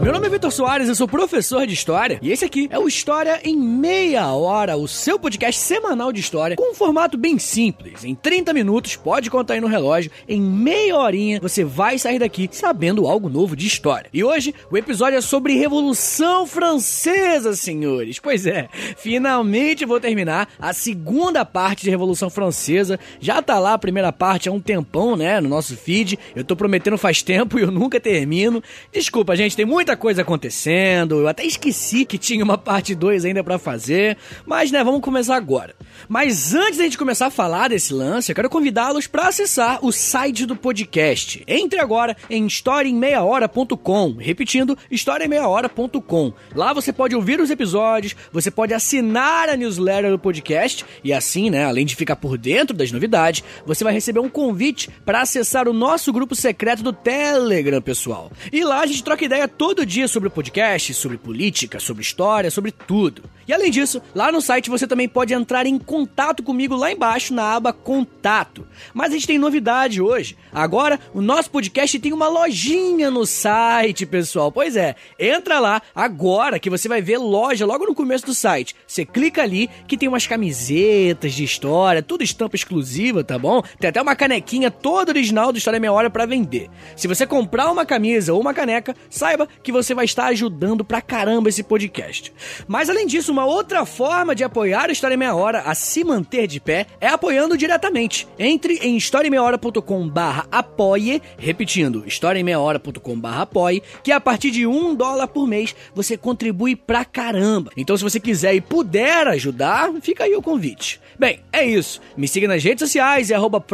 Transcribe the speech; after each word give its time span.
Meu 0.00 0.12
nome 0.12 0.26
é 0.26 0.30
Vitor 0.30 0.52
Soares, 0.52 0.88
eu 0.88 0.94
sou 0.94 1.08
professor 1.08 1.66
de 1.66 1.72
História 1.72 2.18
e 2.20 2.30
esse 2.30 2.44
aqui 2.44 2.68
é 2.70 2.78
o 2.78 2.86
História 2.86 3.40
em 3.42 3.56
Meia 3.56 4.26
Hora, 4.28 4.76
o 4.76 4.86
seu 4.86 5.18
podcast 5.18 5.60
semanal 5.60 6.12
de 6.12 6.20
história 6.20 6.54
com 6.54 6.72
um 6.72 6.74
formato 6.74 7.16
bem 7.16 7.38
simples. 7.38 8.04
Em 8.04 8.14
30 8.14 8.52
minutos, 8.52 8.94
pode 8.94 9.30
contar 9.30 9.54
aí 9.54 9.60
no 9.60 9.66
relógio, 9.66 10.10
em 10.28 10.40
meia 10.40 10.96
horinha 10.96 11.40
você 11.40 11.64
vai 11.64 11.98
sair 11.98 12.18
daqui 12.18 12.48
sabendo 12.52 13.06
algo 13.06 13.28
novo 13.28 13.56
de 13.56 13.66
história. 13.66 14.10
E 14.12 14.22
hoje 14.22 14.54
o 14.70 14.76
episódio 14.76 15.16
é 15.16 15.20
sobre 15.20 15.56
Revolução 15.56 16.46
Francesa, 16.46 17.56
senhores. 17.56 18.18
Pois 18.18 18.46
é, 18.46 18.68
finalmente 18.96 19.86
vou 19.86 19.98
terminar 19.98 20.48
a 20.58 20.72
segunda 20.72 21.44
parte 21.44 21.84
de 21.84 21.90
Revolução 21.90 22.28
Francesa. 22.28 23.00
Já 23.18 23.40
tá 23.40 23.58
lá 23.58 23.72
a 23.72 23.78
primeira 23.78 24.12
parte 24.12 24.48
há 24.48 24.52
um 24.52 24.60
tempão, 24.60 25.16
né, 25.16 25.40
no 25.40 25.48
nosso 25.48 25.76
feed. 25.76 26.18
Eu 26.34 26.44
tô 26.44 26.54
prometendo 26.54 26.98
faz 26.98 27.22
tempo 27.22 27.58
e 27.58 27.62
eu 27.62 27.70
nunca 27.70 27.98
termino. 27.98 28.62
Desculpa, 28.92 29.34
gente 29.36 29.56
tem 29.56 29.64
muita 29.86 29.96
coisa 29.96 30.22
acontecendo. 30.22 31.20
Eu 31.20 31.28
até 31.28 31.44
esqueci 31.44 32.04
que 32.04 32.18
tinha 32.18 32.42
uma 32.42 32.58
parte 32.58 32.92
2 32.92 33.24
ainda 33.24 33.44
para 33.44 33.56
fazer. 33.56 34.16
Mas, 34.44 34.72
né, 34.72 34.82
vamos 34.82 35.00
começar 35.00 35.36
agora. 35.36 35.76
Mas 36.08 36.54
antes 36.54 36.78
da 36.78 36.84
gente 36.84 36.98
começar 36.98 37.26
a 37.26 37.30
falar 37.30 37.68
desse 37.68 37.92
lance, 37.92 38.30
eu 38.30 38.36
quero 38.36 38.50
convidá-los 38.50 39.06
para 39.06 39.28
acessar 39.28 39.84
o 39.84 39.92
site 39.92 40.46
do 40.46 40.56
podcast. 40.56 41.42
Entre 41.46 41.78
agora 41.78 42.16
em 42.30 42.46
historiaemmeiahora.com. 42.46 44.16
Repetindo, 44.18 44.76
historiaemmeiahora.com. 44.90 46.32
Lá 46.54 46.72
você 46.72 46.92
pode 46.92 47.14
ouvir 47.14 47.40
os 47.40 47.50
episódios, 47.50 48.14
você 48.32 48.50
pode 48.50 48.74
assinar 48.74 49.48
a 49.48 49.56
newsletter 49.56 50.10
do 50.10 50.18
podcast 50.18 50.84
e 51.02 51.12
assim, 51.12 51.50
né, 51.50 51.64
além 51.64 51.86
de 51.86 51.96
ficar 51.96 52.16
por 52.16 52.38
dentro 52.38 52.76
das 52.76 52.92
novidades, 52.92 53.42
você 53.64 53.84
vai 53.84 53.92
receber 53.92 54.20
um 54.20 54.28
convite 54.28 54.90
para 55.04 55.20
acessar 55.20 55.68
o 55.68 55.72
nosso 55.72 56.12
grupo 56.12 56.34
secreto 56.34 56.82
do 56.82 56.92
Telegram, 56.92 57.80
pessoal. 57.80 58.30
E 58.52 58.64
lá 58.64 58.80
a 58.80 58.86
gente 58.86 59.02
troca 59.02 59.24
ideia 59.24 59.48
todo 59.48 59.86
dia 59.86 60.08
sobre 60.08 60.28
o 60.28 60.30
podcast, 60.30 60.94
sobre 60.94 61.18
política, 61.18 61.78
sobre 61.78 62.02
história, 62.02 62.50
sobre 62.50 62.70
tudo. 62.72 63.22
E 63.48 63.52
além 63.52 63.70
disso, 63.70 64.02
lá 64.14 64.32
no 64.32 64.40
site 64.40 64.70
você 64.70 64.86
também 64.86 65.08
pode 65.08 65.32
entrar 65.32 65.66
em 65.66 65.78
contato 65.86 66.42
comigo 66.42 66.74
lá 66.74 66.90
embaixo 66.90 67.32
na 67.32 67.54
aba 67.54 67.72
Contato. 67.72 68.66
Mas 68.92 69.10
a 69.10 69.14
gente 69.14 69.26
tem 69.26 69.38
novidade 69.38 70.02
hoje. 70.02 70.36
Agora, 70.52 70.98
o 71.14 71.22
nosso 71.22 71.50
podcast 71.50 71.98
tem 71.98 72.12
uma 72.12 72.28
lojinha 72.28 73.10
no 73.10 73.24
site, 73.24 74.04
pessoal. 74.04 74.50
Pois 74.50 74.76
é, 74.76 74.96
entra 75.18 75.60
lá 75.60 75.80
agora 75.94 76.58
que 76.58 76.68
você 76.68 76.88
vai 76.88 77.00
ver 77.00 77.18
loja 77.18 77.64
logo 77.64 77.86
no 77.86 77.94
começo 77.94 78.26
do 78.26 78.34
site. 78.34 78.74
Você 78.86 79.04
clica 79.04 79.42
ali 79.42 79.70
que 79.86 79.96
tem 79.96 80.08
umas 80.08 80.26
camisetas 80.26 81.32
de 81.32 81.44
história, 81.44 82.02
tudo 82.02 82.24
estampa 82.24 82.56
exclusiva, 82.56 83.22
tá 83.22 83.38
bom? 83.38 83.62
Tem 83.78 83.88
até 83.88 84.02
uma 84.02 84.16
canequinha 84.16 84.70
toda 84.70 85.12
original 85.12 85.52
do 85.52 85.58
História 85.58 85.78
Meia 85.78 85.92
Hora 85.92 86.10
para 86.10 86.26
vender. 86.26 86.68
Se 86.96 87.06
você 87.06 87.26
comprar 87.26 87.70
uma 87.70 87.86
camisa 87.86 88.34
ou 88.34 88.40
uma 88.40 88.52
caneca, 88.52 88.96
saiba 89.08 89.48
que 89.62 89.70
você 89.70 89.94
vai 89.94 90.04
estar 90.04 90.26
ajudando 90.26 90.84
pra 90.84 91.00
caramba 91.00 91.48
esse 91.48 91.62
podcast. 91.62 92.32
Mas 92.66 92.90
além 92.90 93.06
disso, 93.06 93.30
uma 93.30 93.46
outra 93.46 93.86
forma 93.86 94.34
de 94.34 94.42
apoiar 94.42 94.88
a 94.88 94.92
História 94.92 95.16
Meia 95.16 95.34
Hora 95.34 95.60
a 95.60 95.75
se 95.76 96.02
manter 96.02 96.46
de 96.46 96.58
pé 96.58 96.86
é 97.00 97.08
apoiando 97.08 97.56
diretamente. 97.56 98.26
Entre 98.38 98.74
em 98.78 98.96
historiaemmeiahora.com 98.96 100.08
barra 100.08 100.46
apoie, 100.50 101.22
repetindo, 101.38 102.04
historiaemmeiahora.com 102.06 103.18
barra 103.18 103.42
apoie, 103.42 103.82
que 104.02 104.10
a 104.10 104.20
partir 104.20 104.50
de 104.50 104.66
um 104.66 104.94
dólar 104.94 105.28
por 105.28 105.46
mês 105.46 105.74
você 105.94 106.16
contribui 106.16 106.74
pra 106.74 107.04
caramba. 107.04 107.70
Então 107.76 107.96
se 107.96 108.02
você 108.02 108.18
quiser 108.18 108.54
e 108.54 108.60
puder 108.60 109.28
ajudar, 109.28 109.92
fica 110.00 110.24
aí 110.24 110.34
o 110.34 110.42
convite. 110.42 111.00
Bem, 111.18 111.40
é 111.52 111.64
isso. 111.64 112.00
Me 112.16 112.28
siga 112.28 112.46
nas 112.46 112.62
redes 112.62 112.80
sociais, 112.80 113.30
é 113.30 113.34
arroba 113.34 113.64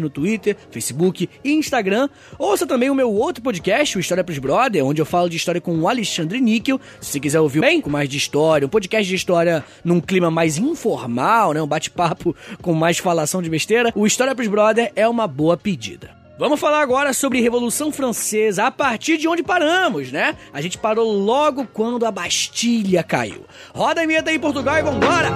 no 0.00 0.10
Twitter, 0.10 0.56
Facebook 0.70 1.28
e 1.42 1.52
Instagram. 1.52 2.08
Ouça 2.38 2.66
também 2.66 2.90
o 2.90 2.94
meu 2.94 3.12
outro 3.12 3.42
podcast, 3.42 3.96
o 3.96 4.00
História 4.00 4.24
Pros 4.24 4.38
Brother, 4.38 4.84
onde 4.84 5.00
eu 5.00 5.06
falo 5.06 5.28
de 5.28 5.36
história 5.36 5.60
com 5.60 5.76
o 5.78 5.88
Alexandre 5.88 6.40
Níquel. 6.40 6.80
Se 7.00 7.12
você 7.12 7.20
quiser 7.20 7.40
ouvir 7.40 7.60
bem 7.60 7.80
com 7.80 7.90
mais 7.90 8.08
de 8.08 8.16
história, 8.16 8.66
um 8.66 8.70
podcast 8.70 9.08
de 9.08 9.14
história 9.14 9.64
num 9.84 10.00
clima 10.00 10.30
mais 10.30 10.58
informal, 10.74 11.54
né? 11.54 11.62
Um 11.62 11.66
bate-papo 11.66 12.36
com 12.60 12.74
mais 12.74 12.98
falação 12.98 13.40
de 13.40 13.48
besteira, 13.48 13.92
o 13.94 14.06
História 14.06 14.34
Pros 14.34 14.48
Brother 14.48 14.92
é 14.94 15.08
uma 15.08 15.26
boa 15.26 15.56
pedida. 15.56 16.10
Vamos 16.36 16.58
falar 16.58 16.80
agora 16.80 17.12
sobre 17.14 17.40
Revolução 17.40 17.92
Francesa, 17.92 18.64
a 18.64 18.70
partir 18.70 19.16
de 19.16 19.28
onde 19.28 19.42
paramos, 19.42 20.10
né? 20.10 20.36
A 20.52 20.60
gente 20.60 20.76
parou 20.76 21.12
logo 21.12 21.64
quando 21.72 22.04
a 22.04 22.10
Bastilha 22.10 23.04
caiu. 23.04 23.44
Roda 23.72 24.02
a 24.02 24.06
vinheta 24.06 24.30
aí, 24.30 24.38
Portugal, 24.38 24.76
e 24.76 24.82
vambora! 24.82 25.30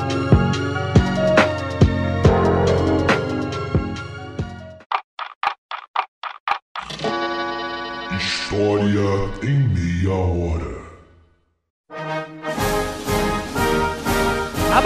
História 8.18 9.30
em 9.44 9.68
meia 9.68 10.12
hora. 10.12 10.87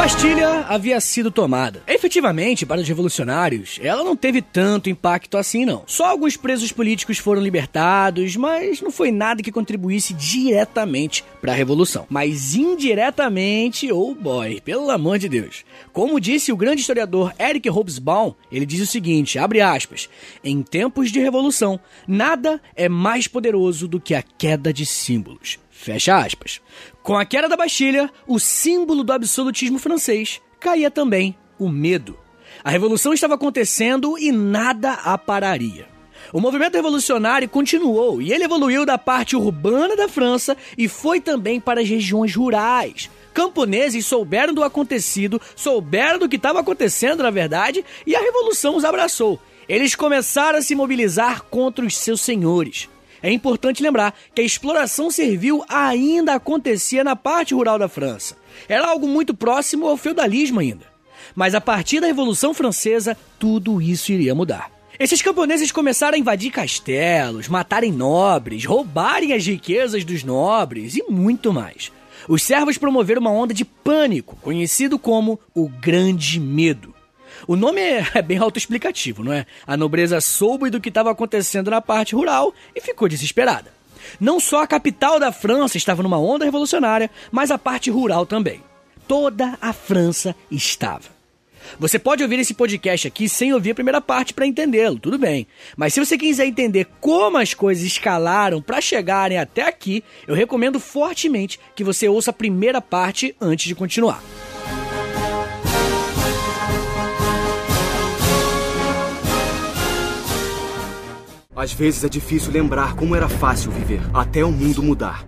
Bastilha 0.03 0.67
havia 0.69 1.01
sido 1.01 1.31
tomada. 1.31 1.81
Efetivamente, 1.87 2.67
para 2.67 2.81
os 2.81 2.89
revolucionários, 2.89 3.79
ela 3.81 4.03
não 4.03 4.17
teve 4.17 4.43
tanto 4.43 4.91
impacto 4.91 5.39
assim, 5.39 5.65
não. 5.65 5.85
Só 5.87 6.07
alguns 6.07 6.37
presos 6.37 6.73
políticos 6.73 7.19
foram 7.19 7.41
libertados, 7.41 8.35
mas 8.35 8.81
não 8.81 8.91
foi 8.91 9.13
nada 9.13 9.45
que 9.45 9.53
contribuísse 9.53 10.13
diretamente 10.13 11.25
para 11.41 11.53
a 11.53 11.55
revolução. 11.55 12.05
Mas 12.11 12.57
indiretamente, 12.57 13.93
oh 13.93 14.13
boy, 14.13 14.61
pelo 14.63 14.91
amor 14.91 15.21
de 15.21 15.29
Deus. 15.29 15.65
Como 15.93 16.19
disse 16.19 16.51
o 16.51 16.57
grande 16.57 16.81
historiador 16.81 17.33
Eric 17.39 17.71
Hobsbawm, 17.71 18.35
ele 18.51 18.67
diz 18.67 18.81
o 18.81 18.91
seguinte, 18.91 19.39
abre 19.39 19.61
aspas, 19.61 20.09
em 20.43 20.65
tempos 20.65 21.13
de 21.13 21.21
revolução, 21.21 21.79
nada 22.09 22.61
é 22.75 22.89
mais 22.89 23.29
poderoso 23.29 23.87
do 23.87 24.01
que 24.01 24.17
a 24.17 24.23
queda 24.37 24.73
de 24.73 24.85
símbolos. 24.85 25.62
Fecha 25.83 26.17
aspas. 26.17 26.61
Com 27.03 27.19
a 27.19 27.25
queda 27.25 27.49
da 27.49 27.57
Bastilha, 27.57 28.09
o 28.25 28.39
símbolo 28.39 29.03
do 29.03 29.13
absolutismo 29.13 29.81
francês 29.81 30.41
caía 30.61 30.93
também 30.93 31.37
o 31.59 31.69
medo. 31.69 32.17
A 32.63 32.71
revolução 32.71 33.13
estava 33.13 33.35
acontecendo 33.35 34.17
e 34.17 34.31
nada 34.31 34.93
a 34.93 35.19
pararia. 35.19 35.89
O 36.33 36.41
movimento 36.41 36.77
revolucionário 36.77 37.49
continuou 37.49 38.23
e 38.23 38.33
ele 38.33 38.45
evoluiu 38.45 38.87
da 38.87 38.97
parte 38.97 39.35
urbana 39.35 39.97
da 39.97 40.07
França 40.07 40.57
e 40.79 40.87
foi 40.87 41.21
também 41.21 41.59
para 41.59 41.81
as 41.81 41.89
regiões 41.89 42.33
rurais. 42.33 43.11
Camponeses 43.35 44.07
souberam 44.07 44.55
do 44.55 44.63
acontecido, 44.63 45.43
souberam 45.57 46.21
do 46.21 46.29
que 46.29 46.37
estava 46.37 46.61
acontecendo, 46.61 47.25
na 47.25 47.31
verdade, 47.31 47.85
e 48.07 48.15
a 48.15 48.21
revolução 48.21 48.77
os 48.77 48.85
abraçou. 48.85 49.41
Eles 49.69 49.97
começaram 49.97 50.61
a 50.61 50.63
se 50.63 50.77
mobilizar 50.77 51.43
contra 51.43 51.85
os 51.85 51.97
seus 51.97 52.21
senhores. 52.21 52.89
É 53.23 53.31
importante 53.31 53.83
lembrar 53.83 54.15
que 54.35 54.43
a 54.43 54.45
exploração 54.45 55.11
servil 55.11 55.65
ainda 55.69 56.35
acontecia 56.35 57.05
na 57.05 57.15
parte 57.15 57.55
rural 57.55 57.79
da 57.79 57.89
França. 57.89 58.37
Era 58.69 58.89
algo 58.89 59.07
muito 59.07 59.33
próximo 59.33 59.87
ao 59.87 59.97
feudalismo 59.97 60.59
ainda. 60.59 60.87
Mas 61.35 61.55
a 61.55 61.61
partir 61.61 62.01
da 62.01 62.09
Revolução 62.09 62.53
Francesa, 62.53 63.17
tudo 63.39 63.81
isso 63.81 64.11
iria 64.13 64.35
mudar. 64.35 64.71
Esses 64.99 65.23
camponeses 65.23 65.73
começaram 65.73 66.17
a 66.17 66.19
invadir 66.19 66.51
castelos, 66.51 67.49
matarem 67.49 67.91
nobres, 67.91 68.65
roubarem 68.65 69.33
as 69.33 69.47
riquezas 69.47 70.05
dos 70.05 70.23
nobres 70.23 70.97
e 70.97 71.03
muito 71.09 71.53
mais. 71.53 71.91
Os 72.29 72.43
servos 72.43 72.79
promoveram 72.79 73.21
uma 73.21 73.31
onda 73.31 73.55
de 73.55 73.65
pânico, 73.65 74.37
conhecido 74.37 74.99
como 74.99 75.41
o 75.55 75.69
Grande 75.69 76.39
Medo. 76.39 76.92
O 77.47 77.57
nome 77.57 77.81
é, 77.81 78.07
é 78.15 78.23
bem 78.23 78.39
autoexplicativo, 78.39 79.23
não 79.25 79.33
é? 79.33 79.47
A 79.67 79.77
nobreza 79.77 80.21
soube 80.21 80.71
do 80.71 80.81
que 80.81 80.89
estava 80.89 81.11
acontecendo 81.11 81.71
na 81.71 81.81
parte 81.81 82.15
rural 82.15 82.55
e 82.75 82.81
ficou 82.81 83.09
desesperada. 83.09 83.73
Não 84.21 84.41
só 84.41 84.63
a 84.63 84.67
capital 84.67 85.19
da 85.19 85.33
França 85.33 85.77
estava 85.77 86.03
numa 86.03 86.19
onda 86.19 86.45
revolucionária, 86.45 87.11
mas 87.31 87.51
a 87.51 87.59
parte 87.59 87.91
rural 87.91 88.27
também. 88.27 88.61
Toda 89.07 89.57
a 89.61 89.73
França 89.73 90.35
estava. 90.51 91.23
Você 91.79 91.99
pode 91.99 92.23
ouvir 92.23 92.39
esse 92.39 92.55
podcast 92.55 93.07
aqui 93.07 93.29
sem 93.29 93.53
ouvir 93.53 93.71
a 93.71 93.75
primeira 93.75 94.01
parte 94.01 94.35
para 94.35 94.47
entendê-lo, 94.47 94.99
tudo 94.99 95.19
bem. 95.19 95.47
Mas 95.77 95.95
se 95.95 96.01
você 96.05 96.19
quiser 96.19 96.47
entender 96.47 96.87
como 97.01 97.39
as 97.39 97.55
coisas 97.55 97.85
escalaram 97.85 98.61
para 98.61 98.81
chegarem 98.81 99.39
até 99.39 99.63
aqui, 99.63 100.03
eu 100.27 100.35
recomendo 100.35 100.81
fortemente 100.81 101.59
que 101.75 101.85
você 101.85 102.09
ouça 102.09 102.31
a 102.31 102.35
primeira 102.35 102.81
parte 102.81 103.35
antes 103.41 103.67
de 103.67 103.75
continuar. 103.75 104.23
Às 111.55 111.73
vezes 111.73 112.03
é 112.03 112.09
difícil 112.09 112.51
lembrar 112.51 112.97
como 112.97 113.15
era 113.15 113.29
fácil 113.29 113.71
viver, 113.71 114.01
até 114.15 114.43
o 114.43 114.51
mundo 114.51 114.83
mudar. 114.83 115.27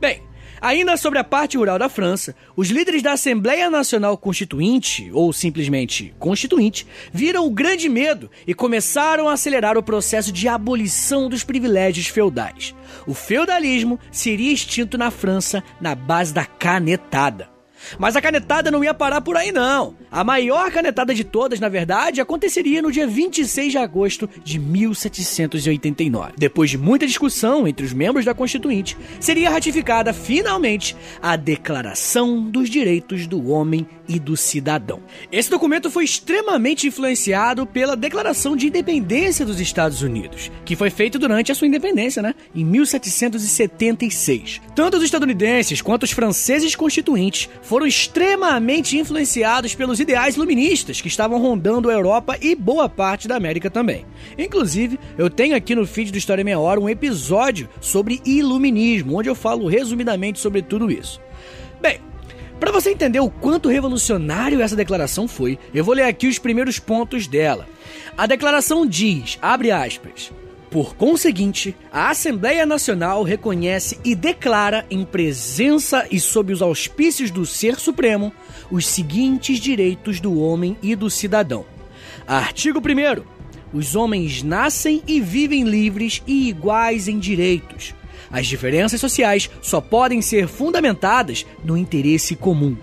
Bem, 0.00 0.22
ainda 0.60 0.96
sobre 0.96 1.18
a 1.18 1.24
parte 1.24 1.56
rural 1.56 1.76
da 1.76 1.88
França, 1.88 2.36
os 2.54 2.70
líderes 2.70 3.02
da 3.02 3.14
Assembleia 3.14 3.68
Nacional 3.68 4.16
Constituinte, 4.16 5.10
ou 5.12 5.32
simplesmente 5.32 6.14
Constituinte, 6.20 6.86
viram 7.12 7.44
o 7.44 7.50
grande 7.50 7.88
medo 7.88 8.30
e 8.46 8.54
começaram 8.54 9.28
a 9.28 9.32
acelerar 9.32 9.76
o 9.76 9.82
processo 9.82 10.30
de 10.30 10.46
abolição 10.46 11.28
dos 11.28 11.42
privilégios 11.42 12.06
feudais. 12.06 12.76
O 13.08 13.12
feudalismo 13.12 13.98
seria 14.12 14.52
extinto 14.52 14.96
na 14.96 15.10
França 15.10 15.64
na 15.80 15.96
base 15.96 16.32
da 16.32 16.46
canetada. 16.46 17.51
Mas 17.98 18.16
a 18.16 18.22
canetada 18.22 18.70
não 18.70 18.82
ia 18.82 18.94
parar 18.94 19.20
por 19.20 19.36
aí, 19.36 19.52
não. 19.52 19.94
A 20.10 20.22
maior 20.22 20.70
canetada 20.70 21.14
de 21.14 21.24
todas, 21.24 21.60
na 21.60 21.68
verdade, 21.68 22.20
aconteceria 22.20 22.82
no 22.82 22.92
dia 22.92 23.06
26 23.06 23.72
de 23.72 23.78
agosto 23.78 24.28
de 24.44 24.58
1789. 24.58 26.34
Depois 26.36 26.70
de 26.70 26.78
muita 26.78 27.06
discussão 27.06 27.66
entre 27.66 27.84
os 27.84 27.92
membros 27.92 28.24
da 28.24 28.34
Constituinte, 28.34 28.96
seria 29.20 29.50
ratificada 29.50 30.12
finalmente 30.12 30.96
a 31.20 31.36
Declaração 31.36 32.42
dos 32.42 32.68
Direitos 32.68 33.26
do 33.26 33.48
Homem 33.48 33.86
e 34.08 34.18
do 34.18 34.36
Cidadão. 34.36 35.00
Esse 35.30 35.50
documento 35.50 35.90
foi 35.90 36.04
extremamente 36.04 36.86
influenciado 36.86 37.66
pela 37.66 37.96
Declaração 37.96 38.56
de 38.56 38.66
Independência 38.66 39.44
dos 39.44 39.60
Estados 39.60 40.02
Unidos, 40.02 40.50
que 40.64 40.76
foi 40.76 40.90
feita 40.90 41.18
durante 41.18 41.52
a 41.52 41.54
sua 41.54 41.66
independência, 41.66 42.22
né, 42.22 42.34
em 42.54 42.64
1776. 42.64 44.60
Tanto 44.74 44.96
os 44.96 45.02
estadunidenses 45.02 45.80
quanto 45.80 46.02
os 46.04 46.12
franceses 46.12 46.74
constituintes 46.74 47.48
foram 47.62 47.86
extremamente 47.86 48.98
influenciados 48.98 49.74
pelos 49.74 50.00
ideais 50.00 50.36
iluministas 50.36 51.00
que 51.00 51.08
estavam 51.08 51.40
rondando 51.40 51.90
a 51.90 51.92
Europa 51.92 52.36
e 52.40 52.54
boa 52.54 52.88
parte 52.88 53.28
da 53.28 53.36
América 53.36 53.70
também. 53.70 54.04
Inclusive, 54.38 54.98
eu 55.16 55.30
tenho 55.30 55.56
aqui 55.56 55.74
no 55.74 55.86
feed 55.86 56.10
do 56.12 56.18
História 56.18 56.44
Meia 56.44 56.58
Hora 56.58 56.80
um 56.80 56.88
episódio 56.88 57.68
sobre 57.80 58.20
iluminismo, 58.24 59.18
onde 59.18 59.28
eu 59.28 59.34
falo 59.34 59.68
resumidamente 59.68 60.38
sobre 60.38 60.62
tudo 60.62 60.90
isso. 60.90 61.20
Para 62.62 62.70
você 62.70 62.90
entender 62.90 63.18
o 63.18 63.28
quanto 63.28 63.68
revolucionário 63.68 64.62
essa 64.62 64.76
declaração 64.76 65.26
foi, 65.26 65.58
eu 65.74 65.82
vou 65.82 65.96
ler 65.96 66.04
aqui 66.04 66.28
os 66.28 66.38
primeiros 66.38 66.78
pontos 66.78 67.26
dela. 67.26 67.68
A 68.16 68.24
declaração 68.24 68.86
diz, 68.86 69.36
abre 69.42 69.72
aspas, 69.72 70.30
por 70.70 70.94
conseguinte, 70.94 71.74
a 71.92 72.10
Assembleia 72.10 72.64
Nacional 72.64 73.24
reconhece 73.24 73.98
e 74.04 74.14
declara, 74.14 74.86
em 74.88 75.04
presença 75.04 76.06
e 76.08 76.20
sob 76.20 76.52
os 76.52 76.62
auspícios 76.62 77.32
do 77.32 77.44
Ser 77.44 77.80
Supremo, 77.80 78.32
os 78.70 78.86
seguintes 78.86 79.58
direitos 79.58 80.20
do 80.20 80.38
homem 80.38 80.76
e 80.80 80.94
do 80.94 81.10
cidadão. 81.10 81.66
Artigo 82.28 82.78
1. 82.78 83.24
Os 83.76 83.96
homens 83.96 84.40
nascem 84.44 85.02
e 85.04 85.20
vivem 85.20 85.64
livres 85.64 86.22
e 86.28 86.48
iguais 86.48 87.08
em 87.08 87.18
direitos. 87.18 87.92
As 88.32 88.46
diferenças 88.46 88.98
sociais 88.98 89.50
só 89.60 89.78
podem 89.78 90.22
ser 90.22 90.48
fundamentadas 90.48 91.44
no 91.62 91.76
interesse 91.76 92.34
comum. 92.34 92.76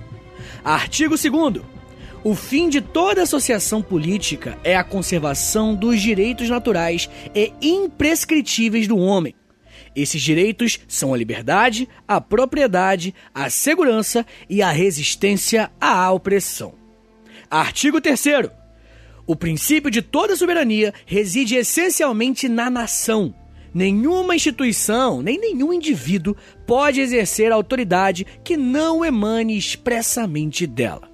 Artigo 0.64 1.16
2. 1.18 1.66
O 2.24 2.36
fim 2.36 2.70
de 2.70 2.82
toda 2.82 3.24
associação 3.24 3.82
política 3.82 4.60
é 4.64 4.76
a 4.76 4.84
conservação 4.84 5.74
dos 5.74 6.00
direitos 6.00 6.50
naturais 6.50 7.10
e 7.34 7.52
imprescritíveis 7.62 8.88
do 8.88 8.98
homem. 8.98 9.34
Esses 9.96 10.22
direitos 10.22 10.80
são 10.88 11.14
a 11.14 11.18
liberdade, 11.18 11.90
a 12.08 12.22
propriedade, 12.22 13.16
a 13.34 13.50
segurança 13.50 14.26
e 14.48 14.62
a 14.62 14.70
resistência 14.70 15.72
à 15.82 16.12
opressão. 16.12 16.76
Artigo 17.50 18.00
3. 18.00 18.22
O 19.26 19.36
princípio 19.36 19.90
de 19.90 20.02
toda 20.02 20.36
soberania 20.36 20.94
reside 21.06 21.56
essencialmente 21.56 22.48
na 22.48 22.70
nação. 22.70 23.34
Nenhuma 23.74 24.36
instituição, 24.36 25.22
nem 25.22 25.40
nenhum 25.40 25.72
indivíduo 25.72 26.36
pode 26.66 27.02
exercer 27.02 27.52
autoridade 27.52 28.26
que 28.44 28.58
não 28.58 29.06
emane 29.06 29.58
expressamente 29.58 30.66
dela. 30.66 31.10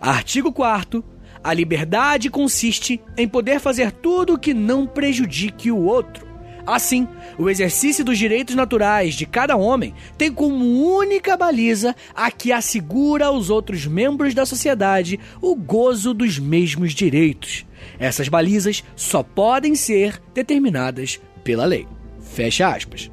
Artigo 0.00 0.52
4 0.52 1.04
A 1.42 1.52
liberdade 1.52 2.30
consiste 2.30 3.00
em 3.16 3.28
poder 3.28 3.60
fazer 3.60 3.92
tudo 3.92 4.38
que 4.38 4.54
não 4.54 4.86
prejudique 4.86 5.70
o 5.70 5.84
outro. 5.84 6.32
Assim, 6.64 7.08
o 7.38 7.50
exercício 7.50 8.04
dos 8.04 8.16
direitos 8.16 8.54
naturais 8.54 9.14
de 9.14 9.26
cada 9.26 9.56
homem 9.56 9.94
tem 10.16 10.30
como 10.30 10.64
única 10.96 11.36
baliza 11.36 11.94
a 12.14 12.30
que 12.30 12.52
assegura 12.52 13.26
aos 13.26 13.50
outros 13.50 13.84
membros 13.84 14.32
da 14.32 14.46
sociedade 14.46 15.18
o 15.40 15.56
gozo 15.56 16.14
dos 16.14 16.38
mesmos 16.38 16.92
direitos. 16.92 17.66
Essas 17.98 18.28
balizas 18.28 18.84
só 18.94 19.24
podem 19.24 19.74
ser 19.74 20.22
determinadas 20.32 21.20
pela 21.42 21.64
lei. 21.64 21.86
Fecha 22.20 22.68
aspas. 22.68 23.10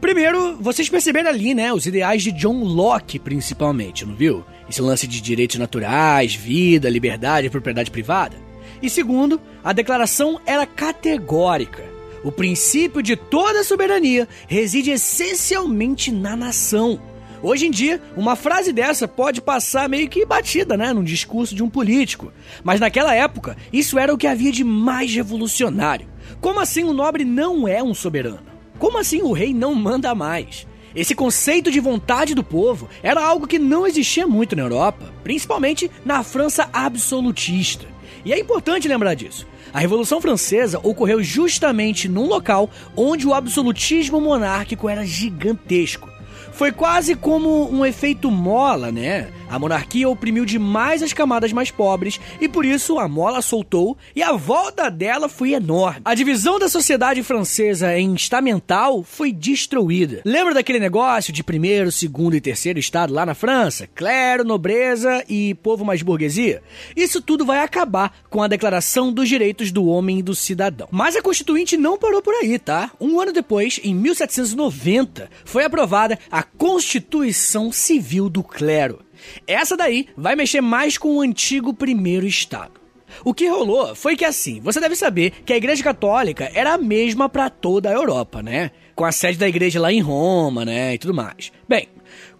Primeiro, 0.00 0.56
vocês 0.60 0.88
perceberam 0.88 1.30
ali, 1.30 1.54
né, 1.54 1.72
os 1.72 1.86
ideais 1.86 2.22
de 2.22 2.32
John 2.32 2.64
Locke, 2.64 3.20
principalmente, 3.20 4.04
não 4.04 4.16
viu? 4.16 4.44
Esse 4.68 4.82
lance 4.82 5.06
de 5.06 5.20
direitos 5.20 5.58
naturais, 5.58 6.34
vida, 6.34 6.90
liberdade 6.90 7.48
propriedade 7.50 7.90
privada. 7.90 8.36
E 8.82 8.90
segundo, 8.90 9.40
a 9.62 9.72
declaração 9.72 10.40
era 10.44 10.66
categórica. 10.66 11.84
O 12.24 12.32
princípio 12.32 13.00
de 13.00 13.14
toda 13.14 13.62
soberania 13.62 14.28
reside 14.48 14.90
essencialmente 14.90 16.10
na 16.10 16.36
nação. 16.36 17.00
Hoje 17.42 17.66
em 17.66 17.70
dia, 17.70 18.00
uma 18.16 18.36
frase 18.36 18.72
dessa 18.72 19.08
pode 19.08 19.40
passar 19.40 19.88
meio 19.88 20.08
que 20.08 20.24
batida, 20.24 20.76
né, 20.76 20.92
num 20.92 21.02
discurso 21.02 21.54
de 21.54 21.62
um 21.62 21.70
político. 21.70 22.32
Mas 22.62 22.78
naquela 22.80 23.14
época, 23.14 23.56
isso 23.72 23.98
era 23.98 24.14
o 24.14 24.18
que 24.18 24.28
havia 24.28 24.52
de 24.52 24.62
mais 24.62 25.12
revolucionário. 25.12 26.11
Como 26.42 26.58
assim 26.58 26.82
o 26.82 26.92
nobre 26.92 27.24
não 27.24 27.68
é 27.68 27.80
um 27.80 27.94
soberano? 27.94 28.42
Como 28.76 28.98
assim 28.98 29.22
o 29.22 29.30
rei 29.30 29.54
não 29.54 29.76
manda 29.76 30.12
mais? 30.12 30.66
Esse 30.92 31.14
conceito 31.14 31.70
de 31.70 31.78
vontade 31.78 32.34
do 32.34 32.42
povo 32.42 32.88
era 33.00 33.24
algo 33.24 33.46
que 33.46 33.60
não 33.60 33.86
existia 33.86 34.26
muito 34.26 34.56
na 34.56 34.62
Europa, 34.62 35.14
principalmente 35.22 35.88
na 36.04 36.24
França 36.24 36.68
absolutista. 36.72 37.86
E 38.24 38.32
é 38.32 38.40
importante 38.40 38.88
lembrar 38.88 39.14
disso. 39.14 39.46
A 39.72 39.78
Revolução 39.78 40.20
Francesa 40.20 40.80
ocorreu 40.82 41.22
justamente 41.22 42.08
num 42.08 42.26
local 42.26 42.68
onde 42.96 43.24
o 43.24 43.32
absolutismo 43.32 44.20
monárquico 44.20 44.88
era 44.88 45.06
gigantesco. 45.06 46.11
Foi 46.52 46.70
quase 46.70 47.14
como 47.16 47.70
um 47.70 47.84
efeito 47.84 48.30
mola, 48.30 48.92
né? 48.92 49.28
A 49.48 49.58
monarquia 49.58 50.08
oprimiu 50.08 50.44
demais 50.46 51.02
as 51.02 51.12
camadas 51.12 51.52
mais 51.52 51.70
pobres 51.70 52.18
e 52.40 52.48
por 52.48 52.64
isso 52.64 52.98
a 52.98 53.06
mola 53.06 53.42
soltou 53.42 53.98
e 54.16 54.22
a 54.22 54.32
volta 54.32 54.90
dela 54.90 55.28
foi 55.28 55.52
enorme. 55.52 56.00
A 56.04 56.14
divisão 56.14 56.58
da 56.58 56.68
sociedade 56.68 57.22
francesa 57.22 57.96
em 57.98 58.14
estamental 58.14 59.02
foi 59.02 59.30
destruída. 59.30 60.22
Lembra 60.24 60.54
daquele 60.54 60.78
negócio 60.78 61.32
de 61.32 61.44
primeiro, 61.44 61.92
segundo 61.92 62.34
e 62.34 62.40
terceiro 62.40 62.78
estado 62.78 63.12
lá 63.12 63.26
na 63.26 63.34
França? 63.34 63.86
Clero, 63.94 64.44
nobreza 64.44 65.24
e 65.28 65.54
povo 65.56 65.84
mais 65.84 66.00
burguesia? 66.02 66.62
Isso 66.96 67.20
tudo 67.20 67.44
vai 67.44 67.60
acabar 67.60 68.14
com 68.30 68.42
a 68.42 68.48
Declaração 68.48 69.12
dos 69.12 69.28
Direitos 69.28 69.70
do 69.70 69.86
Homem 69.86 70.20
e 70.20 70.22
do 70.22 70.34
Cidadão. 70.34 70.88
Mas 70.90 71.16
a 71.16 71.22
Constituinte 71.22 71.76
não 71.76 71.98
parou 71.98 72.22
por 72.22 72.34
aí, 72.34 72.58
tá? 72.58 72.90
Um 73.00 73.20
ano 73.20 73.32
depois, 73.32 73.80
em 73.82 73.94
1790, 73.94 75.30
foi 75.44 75.64
aprovada 75.64 76.18
a 76.30 76.41
Constituição 76.42 77.72
Civil 77.72 78.28
do 78.28 78.42
Clero. 78.42 79.00
Essa 79.46 79.76
daí 79.76 80.08
vai 80.16 80.34
mexer 80.34 80.60
mais 80.60 80.98
com 80.98 81.16
o 81.16 81.20
antigo 81.20 81.72
primeiro 81.72 82.26
estado. 82.26 82.80
O 83.24 83.34
que 83.34 83.48
rolou 83.48 83.94
foi 83.94 84.16
que 84.16 84.24
assim, 84.24 84.60
você 84.60 84.80
deve 84.80 84.96
saber 84.96 85.30
que 85.44 85.52
a 85.52 85.56
Igreja 85.56 85.82
Católica 85.82 86.50
era 86.54 86.74
a 86.74 86.78
mesma 86.78 87.28
para 87.28 87.50
toda 87.50 87.90
a 87.90 87.92
Europa, 87.92 88.42
né? 88.42 88.70
Com 88.94 89.04
a 89.04 89.12
sede 89.12 89.38
da 89.38 89.48
igreja 89.48 89.80
lá 89.80 89.92
em 89.92 90.00
Roma, 90.00 90.64
né, 90.64 90.94
e 90.94 90.98
tudo 90.98 91.14
mais. 91.14 91.50
Bem, 91.68 91.88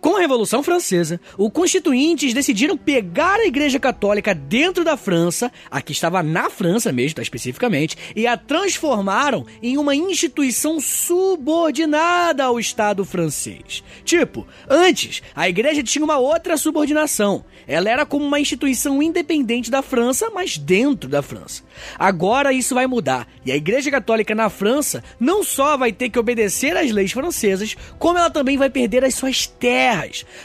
com 0.02 0.16
a 0.16 0.20
Revolução 0.20 0.64
Francesa, 0.64 1.20
os 1.38 1.52
constituintes 1.52 2.34
decidiram 2.34 2.76
pegar 2.76 3.36
a 3.36 3.46
Igreja 3.46 3.78
Católica 3.78 4.34
dentro 4.34 4.82
da 4.82 4.96
França, 4.96 5.50
a 5.70 5.80
que 5.80 5.92
estava 5.92 6.24
na 6.24 6.50
França 6.50 6.90
mesmo, 6.90 7.14
tá, 7.14 7.22
especificamente, 7.22 7.96
e 8.16 8.26
a 8.26 8.36
transformaram 8.36 9.46
em 9.62 9.78
uma 9.78 9.94
instituição 9.94 10.80
subordinada 10.80 12.42
ao 12.42 12.58
Estado 12.58 13.04
francês. 13.04 13.84
Tipo, 14.04 14.44
antes, 14.68 15.22
a 15.36 15.48
Igreja 15.48 15.84
tinha 15.84 16.04
uma 16.04 16.18
outra 16.18 16.56
subordinação. 16.56 17.44
Ela 17.64 17.88
era 17.88 18.04
como 18.04 18.24
uma 18.24 18.40
instituição 18.40 19.00
independente 19.00 19.70
da 19.70 19.82
França, 19.82 20.30
mas 20.34 20.58
dentro 20.58 21.08
da 21.08 21.22
França. 21.22 21.62
Agora 21.96 22.52
isso 22.52 22.74
vai 22.74 22.88
mudar, 22.88 23.28
e 23.46 23.52
a 23.52 23.56
Igreja 23.56 23.88
Católica 23.88 24.34
na 24.34 24.50
França 24.50 25.04
não 25.20 25.44
só 25.44 25.76
vai 25.76 25.92
ter 25.92 26.10
que 26.10 26.18
obedecer 26.18 26.76
às 26.76 26.90
leis 26.90 27.12
francesas, 27.12 27.76
como 28.00 28.18
ela 28.18 28.30
também 28.30 28.56
vai 28.56 28.68
perder 28.68 29.04
as 29.04 29.14
suas 29.14 29.46
terras. 29.46 29.91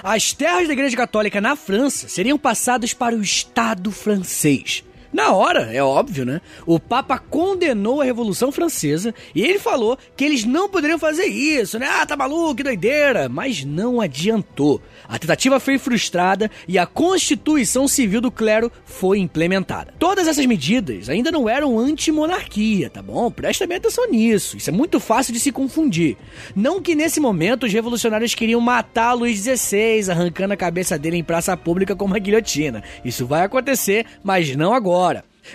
As 0.04 0.34
terras 0.34 0.68
da 0.68 0.74
Igreja 0.74 0.98
Católica 0.98 1.40
na 1.40 1.56
França 1.56 2.08
seriam 2.08 2.38
passadas 2.38 2.94
para 2.94 3.16
o 3.16 3.22
Estado 3.22 3.92
francês. 3.92 4.84
Na 5.18 5.34
hora, 5.34 5.74
é 5.74 5.82
óbvio, 5.82 6.24
né? 6.24 6.40
O 6.64 6.80
Papa 6.80 7.18
condenou 7.18 8.02
a 8.02 8.06
Revolução 8.06 8.52
Francesa 8.52 9.16
e 9.34 9.42
ele 9.42 9.58
falou 9.58 9.98
que 10.16 10.24
eles 10.24 10.46
não 10.46 10.70
poderiam 10.70 11.00
fazer 11.00 11.26
isso, 11.26 11.80
né? 11.80 11.88
Ah, 11.90 12.06
tá 12.06 12.16
maluco, 12.16 12.58
que 12.58 12.64
doideira! 12.64 13.28
Mas 13.28 13.66
não 13.66 14.00
adiantou. 14.00 14.80
A 15.10 15.18
tentativa 15.18 15.60
foi 15.60 15.80
frustrada 15.80 16.52
e 16.68 16.78
a 16.78 16.86
Constituição 16.86 17.88
Civil 17.88 18.22
do 18.22 18.30
Clero 18.30 18.72
foi 18.86 19.18
implementada. 19.18 19.92
Todas 19.98 20.28
essas 20.28 20.46
medidas 20.46 21.10
ainda 21.10 21.32
não 21.32 21.50
eram 21.50 21.80
anti-monarquia, 21.80 22.88
tá 22.88 23.02
bom? 23.02 23.32
Presta 23.32 23.66
bem 23.66 23.78
atenção 23.78 24.08
nisso. 24.12 24.56
Isso 24.56 24.70
é 24.70 24.74
muito 24.74 25.00
fácil 25.00 25.34
de 25.34 25.40
se 25.40 25.52
confundir. 25.52 26.16
Não 26.56 26.80
que 26.80 26.94
nesse 26.94 27.20
momento 27.20 27.66
os 27.66 27.74
revolucionários 27.74 28.36
queriam 28.36 28.62
matar 28.62 29.14
Luís 29.14 29.40
XVI, 29.40 30.12
arrancando 30.12 30.54
a 30.54 30.58
cabeça 30.58 30.96
dele 30.96 31.18
em 31.18 31.24
praça 31.24 31.58
pública 31.58 31.96
com 31.96 32.06
uma 32.06 32.20
guilhotina. 32.20 32.84
Isso 33.04 33.26
vai 33.26 33.42
acontecer, 33.42 34.06
mas 34.24 34.56
não 34.56 34.76
agora. 34.76 35.07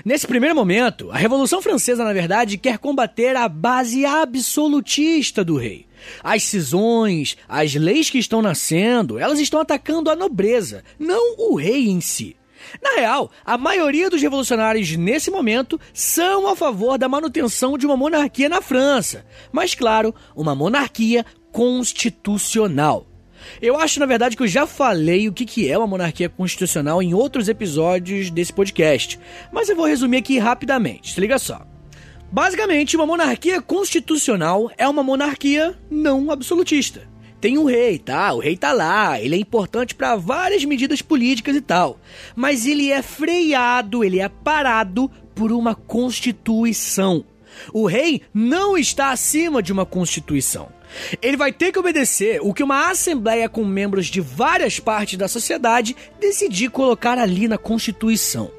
Nesse 0.05 0.27
primeiro 0.27 0.55
momento, 0.55 1.11
a 1.11 1.17
Revolução 1.17 1.61
Francesa, 1.61 2.05
na 2.05 2.13
verdade, 2.13 2.57
quer 2.57 2.79
combater 2.79 3.37
a 3.37 3.49
base 3.49 4.05
absolutista 4.07 5.45
do 5.45 5.57
rei. 5.57 5.87
As 6.23 6.43
cisões, 6.45 7.37
as 7.49 7.75
leis 7.75 8.11
que 8.11 8.19
estão 8.19 8.43
nascendo, 8.43 9.19
elas 9.19 9.39
estão 9.39 9.61
atacando 9.61 10.11
a 10.11 10.17
nobreza, 10.17 10.83
não 10.99 11.37
o 11.39 11.55
rei 11.55 11.89
em 11.89 12.01
si. 12.01 12.37
Na 12.83 12.95
real, 12.95 13.31
a 13.45 13.59
maioria 13.59 14.09
dos 14.09 14.23
revolucionários 14.23 14.97
nesse 14.97 15.31
momento 15.31 15.81
são 15.93 16.49
a 16.49 16.57
favor 16.57 16.97
da 16.97 17.09
manutenção 17.09 17.77
de 17.77 17.85
uma 17.85 17.97
monarquia 17.97 18.49
na 18.49 18.63
França, 18.63 19.27
mas 19.51 19.75
claro, 19.75 20.15
uma 20.35 20.55
monarquia 20.55 21.25
constitucional. 21.51 23.07
Eu 23.61 23.79
acho, 23.79 24.01
na 24.01 24.07
verdade, 24.07 24.37
que 24.37 24.43
eu 24.43 24.49
já 24.49 24.67
falei 24.67 25.29
o 25.29 25.33
que 25.33 25.71
é 25.71 25.77
uma 25.77 25.87
monarquia 25.87 26.29
constitucional 26.29 27.03
em 27.03 27.15
outros 27.15 27.49
episódios 27.49 28.31
desse 28.31 28.53
podcast, 28.53 29.19
mas 29.53 29.69
eu 29.69 29.77
vou 29.77 29.87
resumir 29.87 30.19
aqui 30.19 30.39
rapidamente. 30.39 31.13
Se 31.13 31.21
liga 31.21 31.39
só. 31.39 31.67
Basicamente, 32.31 32.97
uma 32.97 33.07
monarquia 33.07 33.61
constitucional 33.61 34.71
é 34.79 34.89
uma 34.89 35.03
monarquia 35.03 35.79
não 35.91 36.31
absolutista. 36.31 37.07
Tem 37.43 37.59
o 37.59 37.65
rei, 37.65 37.99
tá? 37.99 38.33
O 38.33 38.39
rei 38.39 38.57
tá 38.57 38.73
lá, 38.73 39.21
ele 39.21 39.35
é 39.35 39.39
importante 39.39 39.95
para 39.95 40.15
várias 40.15 40.65
medidas 40.65 41.03
políticas 41.03 41.57
e 41.57 41.61
tal. 41.61 41.99
Mas 42.37 42.65
ele 42.65 42.91
é 42.91 43.03
freado, 43.03 44.05
ele 44.05 44.21
é 44.21 44.29
parado 44.29 45.11
por 45.35 45.53
uma 45.53 45.75
constituição. 45.75 47.25
O 47.73 47.87
rei 47.87 48.23
não 48.33 48.79
está 48.79 49.11
acima 49.11 49.63
de 49.63 49.73
uma 49.73 49.85
constituição. 49.85 50.69
Ele 51.21 51.37
vai 51.37 51.53
ter 51.53 51.73
que 51.73 51.79
obedecer 51.79 52.41
o 52.43 52.53
que 52.53 52.63
uma 52.63 52.91
assembleia 52.91 53.49
com 53.49 53.65
membros 53.65 54.07
de 54.07 54.21
várias 54.21 54.79
partes 54.79 55.19
da 55.19 55.29
sociedade 55.29 55.97
decidir 56.21 56.71
colocar 56.71 57.19
ali 57.19 57.49
na 57.49 57.59
Constituição. 57.59 58.51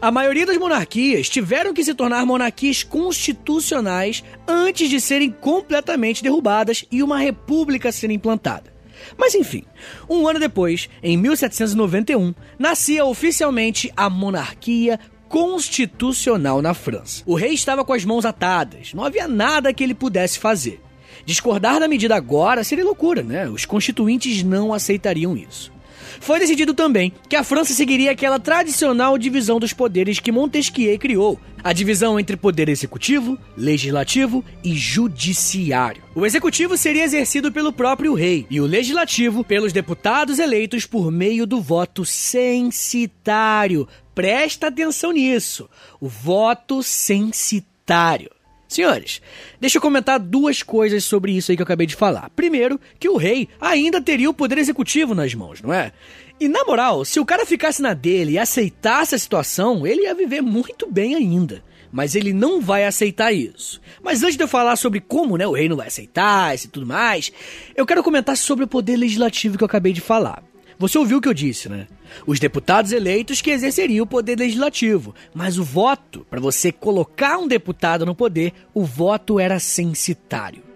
A 0.00 0.10
maioria 0.10 0.44
das 0.44 0.58
monarquias 0.58 1.28
tiveram 1.28 1.72
que 1.72 1.84
se 1.84 1.94
tornar 1.94 2.26
monarquias 2.26 2.82
constitucionais 2.82 4.22
antes 4.46 4.90
de 4.90 5.00
serem 5.00 5.30
completamente 5.30 6.22
derrubadas 6.22 6.84
e 6.90 7.02
uma 7.02 7.18
república 7.18 7.90
ser 7.90 8.10
implantada. 8.10 8.70
Mas 9.16 9.34
enfim, 9.34 9.64
um 10.08 10.28
ano 10.28 10.38
depois, 10.38 10.88
em 11.02 11.16
1791, 11.16 12.34
nascia 12.58 13.04
oficialmente 13.04 13.90
a 13.96 14.10
monarquia 14.10 15.00
constitucional 15.28 16.60
na 16.60 16.74
França. 16.74 17.22
O 17.24 17.34
rei 17.34 17.52
estava 17.52 17.84
com 17.84 17.92
as 17.92 18.04
mãos 18.04 18.26
atadas, 18.26 18.92
não 18.92 19.04
havia 19.04 19.26
nada 19.26 19.72
que 19.72 19.82
ele 19.82 19.94
pudesse 19.94 20.38
fazer. 20.38 20.80
Discordar 21.24 21.80
da 21.80 21.88
medida 21.88 22.16
agora 22.16 22.64
seria 22.64 22.84
loucura, 22.84 23.22
né? 23.22 23.48
Os 23.48 23.64
constituintes 23.64 24.42
não 24.42 24.72
aceitariam 24.72 25.36
isso. 25.36 25.72
Foi 26.18 26.40
decidido 26.40 26.74
também 26.74 27.12
que 27.28 27.36
a 27.36 27.44
França 27.44 27.72
seguiria 27.72 28.10
aquela 28.10 28.38
tradicional 28.38 29.16
divisão 29.16 29.60
dos 29.60 29.72
poderes 29.72 30.18
que 30.18 30.32
Montesquieu 30.32 30.98
criou, 30.98 31.38
a 31.62 31.72
divisão 31.72 32.18
entre 32.18 32.36
poder 32.36 32.68
executivo, 32.68 33.38
legislativo 33.56 34.44
e 34.64 34.74
judiciário. 34.74 36.02
O 36.14 36.26
executivo 36.26 36.76
seria 36.76 37.04
exercido 37.04 37.52
pelo 37.52 37.72
próprio 37.72 38.14
rei 38.14 38.46
e 38.50 38.60
o 38.60 38.66
legislativo 38.66 39.44
pelos 39.44 39.72
deputados 39.72 40.38
eleitos 40.38 40.86
por 40.86 41.10
meio 41.12 41.46
do 41.46 41.60
voto 41.60 42.04
censitário. 42.04 43.86
Presta 44.14 44.66
atenção 44.66 45.12
nisso. 45.12 45.68
O 46.00 46.08
voto 46.08 46.82
censitário. 46.82 48.30
Senhores, 48.70 49.20
deixa 49.60 49.78
eu 49.78 49.82
comentar 49.82 50.20
duas 50.20 50.62
coisas 50.62 51.02
sobre 51.02 51.36
isso 51.36 51.50
aí 51.50 51.56
que 51.56 51.60
eu 51.60 51.64
acabei 51.64 51.88
de 51.88 51.96
falar. 51.96 52.30
Primeiro, 52.30 52.80
que 53.00 53.08
o 53.08 53.16
rei 53.16 53.48
ainda 53.60 54.00
teria 54.00 54.30
o 54.30 54.34
poder 54.34 54.58
executivo 54.58 55.12
nas 55.12 55.34
mãos, 55.34 55.60
não 55.60 55.74
é? 55.74 55.90
E 56.38 56.46
na 56.46 56.64
moral, 56.64 57.04
se 57.04 57.18
o 57.18 57.26
cara 57.26 57.44
ficasse 57.44 57.82
na 57.82 57.94
dele 57.94 58.34
e 58.34 58.38
aceitasse 58.38 59.12
a 59.12 59.18
situação, 59.18 59.84
ele 59.84 60.02
ia 60.02 60.14
viver 60.14 60.40
muito 60.40 60.88
bem 60.88 61.16
ainda. 61.16 61.64
Mas 61.90 62.14
ele 62.14 62.32
não 62.32 62.60
vai 62.60 62.84
aceitar 62.84 63.32
isso. 63.32 63.80
Mas 64.00 64.22
antes 64.22 64.36
de 64.36 64.44
eu 64.44 64.48
falar 64.48 64.76
sobre 64.76 65.00
como 65.00 65.36
né, 65.36 65.44
o 65.48 65.52
rei 65.52 65.68
não 65.68 65.76
vai 65.76 65.88
aceitar 65.88 66.54
e 66.54 66.68
tudo 66.68 66.86
mais, 66.86 67.32
eu 67.74 67.84
quero 67.84 68.04
comentar 68.04 68.36
sobre 68.36 68.64
o 68.64 68.68
poder 68.68 68.96
legislativo 68.96 69.58
que 69.58 69.64
eu 69.64 69.66
acabei 69.66 69.92
de 69.92 70.00
falar. 70.00 70.44
Você 70.80 70.96
ouviu 70.96 71.18
o 71.18 71.20
que 71.20 71.28
eu 71.28 71.34
disse, 71.34 71.68
né? 71.68 71.86
Os 72.26 72.40
deputados 72.40 72.90
eleitos 72.90 73.42
que 73.42 73.50
exerceriam 73.50 74.04
o 74.04 74.06
poder 74.06 74.38
legislativo, 74.38 75.14
mas 75.34 75.58
o 75.58 75.62
voto, 75.62 76.26
para 76.30 76.40
você 76.40 76.72
colocar 76.72 77.36
um 77.36 77.46
deputado 77.46 78.06
no 78.06 78.14
poder, 78.14 78.54
o 78.72 78.82
voto 78.82 79.38
era 79.38 79.60
censitário. 79.60 80.69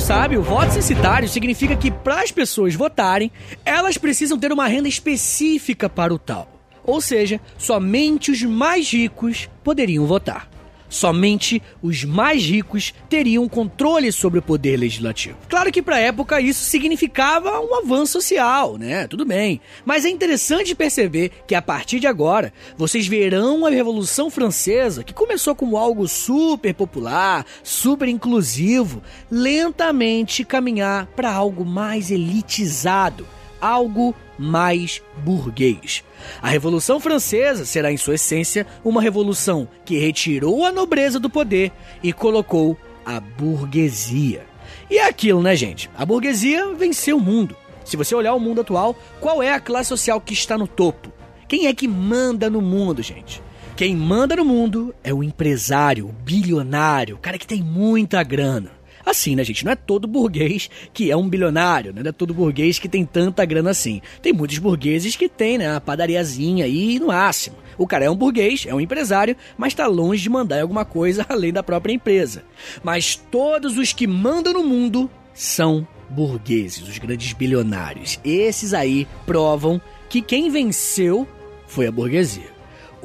Sabe, 0.00 0.36
o 0.36 0.42
voto 0.42 0.72
censitário 0.72 1.28
significa 1.28 1.76
que 1.76 1.90
para 1.90 2.22
as 2.22 2.30
pessoas 2.30 2.74
votarem, 2.74 3.30
elas 3.64 3.96
precisam 3.98 4.38
ter 4.38 4.52
uma 4.52 4.66
renda 4.66 4.88
específica 4.88 5.88
para 5.88 6.12
o 6.12 6.18
tal. 6.18 6.48
Ou 6.84 7.00
seja, 7.00 7.40
somente 7.58 8.30
os 8.30 8.42
mais 8.42 8.90
ricos 8.90 9.48
poderiam 9.62 10.06
votar 10.06 10.55
somente 10.88 11.62
os 11.82 12.04
mais 12.04 12.44
ricos 12.44 12.94
teriam 13.08 13.48
controle 13.48 14.12
sobre 14.12 14.38
o 14.38 14.42
poder 14.42 14.76
legislativo. 14.76 15.36
Claro 15.48 15.72
que 15.72 15.82
para 15.82 15.96
a 15.96 16.00
época 16.00 16.40
isso 16.40 16.64
significava 16.64 17.60
um 17.60 17.74
avanço 17.74 18.12
social, 18.12 18.76
né? 18.76 19.06
Tudo 19.06 19.24
bem. 19.24 19.60
Mas 19.84 20.04
é 20.04 20.08
interessante 20.08 20.74
perceber 20.74 21.30
que 21.46 21.54
a 21.54 21.62
partir 21.62 22.00
de 22.00 22.06
agora, 22.06 22.52
vocês 22.76 23.06
verão 23.06 23.66
a 23.66 23.70
Revolução 23.70 24.30
Francesa, 24.30 25.04
que 25.04 25.14
começou 25.14 25.54
como 25.54 25.76
algo 25.76 26.06
super 26.08 26.74
popular, 26.74 27.44
super 27.62 28.08
inclusivo, 28.08 29.02
lentamente 29.30 30.44
caminhar 30.44 31.06
para 31.16 31.32
algo 31.32 31.64
mais 31.64 32.10
elitizado, 32.10 33.26
algo 33.60 34.14
mais 34.38 35.02
burguês. 35.24 36.02
A 36.40 36.48
Revolução 36.48 37.00
Francesa 37.00 37.64
será, 37.64 37.92
em 37.92 37.96
sua 37.96 38.14
essência, 38.14 38.66
uma 38.84 39.02
revolução 39.02 39.68
que 39.84 39.98
retirou 39.98 40.64
a 40.64 40.72
nobreza 40.72 41.18
do 41.18 41.30
poder 41.30 41.72
e 42.02 42.12
colocou 42.12 42.76
a 43.04 43.20
burguesia. 43.20 44.44
E 44.90 44.98
é 44.98 45.06
aquilo, 45.06 45.42
né, 45.42 45.54
gente? 45.56 45.90
A 45.96 46.04
burguesia 46.04 46.74
venceu 46.74 47.16
o 47.16 47.20
mundo. 47.20 47.56
Se 47.84 47.96
você 47.96 48.14
olhar 48.14 48.34
o 48.34 48.40
mundo 48.40 48.60
atual, 48.60 48.96
qual 49.20 49.42
é 49.42 49.52
a 49.52 49.60
classe 49.60 49.88
social 49.88 50.20
que 50.20 50.32
está 50.32 50.58
no 50.58 50.66
topo? 50.66 51.12
Quem 51.48 51.66
é 51.66 51.74
que 51.74 51.86
manda 51.86 52.50
no 52.50 52.60
mundo, 52.60 53.02
gente? 53.02 53.40
Quem 53.76 53.94
manda 53.94 54.34
no 54.34 54.44
mundo 54.44 54.94
é 55.04 55.12
o 55.12 55.22
empresário, 55.22 56.08
o 56.08 56.12
bilionário, 56.12 57.16
o 57.16 57.18
cara 57.18 57.38
que 57.38 57.46
tem 57.46 57.62
muita 57.62 58.22
grana. 58.22 58.70
Assim, 59.06 59.36
né, 59.36 59.44
gente? 59.44 59.64
Não 59.64 59.70
é 59.70 59.76
todo 59.76 60.08
burguês 60.08 60.68
que 60.92 61.12
é 61.12 61.16
um 61.16 61.28
bilionário, 61.28 61.92
né? 61.92 62.02
Não 62.02 62.08
é 62.08 62.12
todo 62.12 62.34
burguês 62.34 62.80
que 62.80 62.88
tem 62.88 63.06
tanta 63.06 63.44
grana 63.44 63.70
assim. 63.70 64.02
Tem 64.20 64.32
muitos 64.32 64.58
burgueses 64.58 65.14
que 65.14 65.28
tem, 65.28 65.58
né, 65.58 65.76
a 65.76 65.80
padariazinha 65.80 66.64
aí 66.64 66.98
no 66.98 67.06
máximo. 67.06 67.56
O 67.78 67.86
cara 67.86 68.06
é 68.06 68.10
um 68.10 68.16
burguês, 68.16 68.66
é 68.66 68.74
um 68.74 68.80
empresário, 68.80 69.36
mas 69.56 69.72
está 69.72 69.86
longe 69.86 70.24
de 70.24 70.28
mandar 70.28 70.60
alguma 70.60 70.84
coisa 70.84 71.24
além 71.30 71.52
da 71.52 71.62
própria 71.62 71.92
empresa. 71.92 72.42
Mas 72.82 73.14
todos 73.14 73.78
os 73.78 73.92
que 73.92 74.08
mandam 74.08 74.54
no 74.54 74.64
mundo 74.64 75.08
são 75.32 75.86
burgueses, 76.10 76.88
os 76.88 76.98
grandes 76.98 77.32
bilionários. 77.32 78.18
Esses 78.24 78.74
aí 78.74 79.06
provam 79.24 79.80
que 80.08 80.20
quem 80.20 80.50
venceu 80.50 81.28
foi 81.68 81.86
a 81.86 81.92
burguesia. 81.92 82.55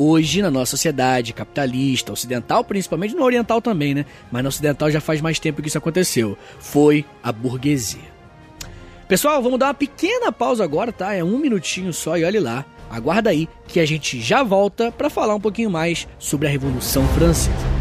Hoje, 0.03 0.41
na 0.41 0.50
nossa 0.50 0.72
sociedade 0.72 1.31
capitalista, 1.31 2.12
ocidental, 2.12 2.63
principalmente 2.63 3.13
no 3.13 3.24
oriental 3.24 3.62
também, 3.62 3.93
né? 3.93 4.03
Mas 4.31 4.41
no 4.41 4.50
ocidental 4.50 4.89
já 4.89 5.00
faz 5.00 5.22
mais 5.22 5.38
tempo 5.38 5.62
que 5.62 5.67
isso 5.67 5.77
aconteceu. 5.77 6.36
Foi 6.58 7.05
a 7.22 7.31
burguesia. 7.31 8.10
Pessoal, 9.08 9.43
vamos 9.43 9.60
dar 9.60 9.67
uma 9.67 9.74
pequena 9.75 10.31
pausa 10.31 10.63
agora, 10.63 10.91
tá? 10.91 11.13
É 11.13 11.24
um 11.24 11.38
minutinho 11.38 11.93
só 11.93 12.17
e 12.17 12.24
olhe 12.24 12.39
lá. 12.39 12.65
Aguarda 12.89 13.29
aí 13.29 13.48
que 13.67 13.79
a 13.79 13.86
gente 13.86 14.20
já 14.20 14.41
volta 14.41 14.91
para 14.91 15.08
falar 15.08 15.36
um 15.36 15.39
pouquinho 15.39 15.70
mais 15.70 16.08
sobre 16.17 16.48
a 16.48 16.50
Revolução 16.50 17.08
Francesa. 17.10 17.80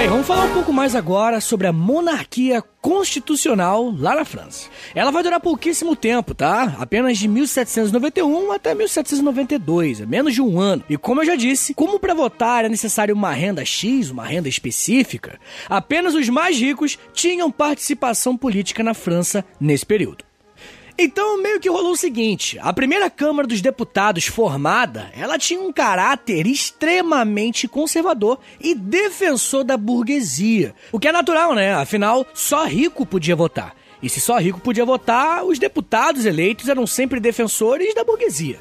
Bem, 0.00 0.08
vamos 0.08 0.26
falar 0.26 0.46
um 0.46 0.54
pouco 0.54 0.72
mais 0.72 0.94
agora 0.94 1.42
sobre 1.42 1.66
a 1.66 1.74
monarquia 1.74 2.62
constitucional 2.80 3.94
lá 3.94 4.14
na 4.14 4.24
França. 4.24 4.66
Ela 4.94 5.10
vai 5.10 5.22
durar 5.22 5.38
pouquíssimo 5.38 5.94
tempo, 5.94 6.34
tá? 6.34 6.74
Apenas 6.78 7.18
de 7.18 7.28
1791 7.28 8.50
até 8.50 8.74
1792, 8.74 10.00
é 10.00 10.06
menos 10.06 10.32
de 10.32 10.40
um 10.40 10.58
ano. 10.58 10.82
E 10.88 10.96
como 10.96 11.20
eu 11.20 11.26
já 11.26 11.36
disse, 11.36 11.74
como 11.74 12.00
para 12.00 12.14
votar 12.14 12.64
é 12.64 12.68
necessário 12.70 13.14
uma 13.14 13.32
renda 13.32 13.62
X, 13.62 14.08
uma 14.08 14.24
renda 14.24 14.48
específica, 14.48 15.38
apenas 15.68 16.14
os 16.14 16.30
mais 16.30 16.58
ricos 16.58 16.98
tinham 17.12 17.50
participação 17.50 18.38
política 18.38 18.82
na 18.82 18.94
França 18.94 19.44
nesse 19.60 19.84
período. 19.84 20.29
Então, 20.98 21.40
meio 21.42 21.60
que 21.60 21.68
rolou 21.68 21.92
o 21.92 21.96
seguinte: 21.96 22.58
a 22.60 22.72
primeira 22.72 23.10
Câmara 23.10 23.46
dos 23.46 23.60
Deputados 23.60 24.26
formada, 24.26 25.10
ela 25.16 25.38
tinha 25.38 25.60
um 25.60 25.72
caráter 25.72 26.46
extremamente 26.46 27.66
conservador 27.66 28.38
e 28.60 28.74
defensor 28.74 29.64
da 29.64 29.76
burguesia. 29.76 30.74
O 30.92 30.98
que 30.98 31.08
é 31.08 31.12
natural, 31.12 31.54
né? 31.54 31.74
Afinal, 31.74 32.26
só 32.34 32.64
rico 32.64 33.06
podia 33.06 33.36
votar. 33.36 33.74
E 34.02 34.08
se 34.08 34.20
só 34.20 34.38
rico 34.38 34.60
podia 34.60 34.84
votar, 34.84 35.44
os 35.44 35.58
deputados 35.58 36.24
eleitos 36.24 36.68
eram 36.68 36.86
sempre 36.86 37.20
defensores 37.20 37.94
da 37.94 38.04
burguesia. 38.04 38.58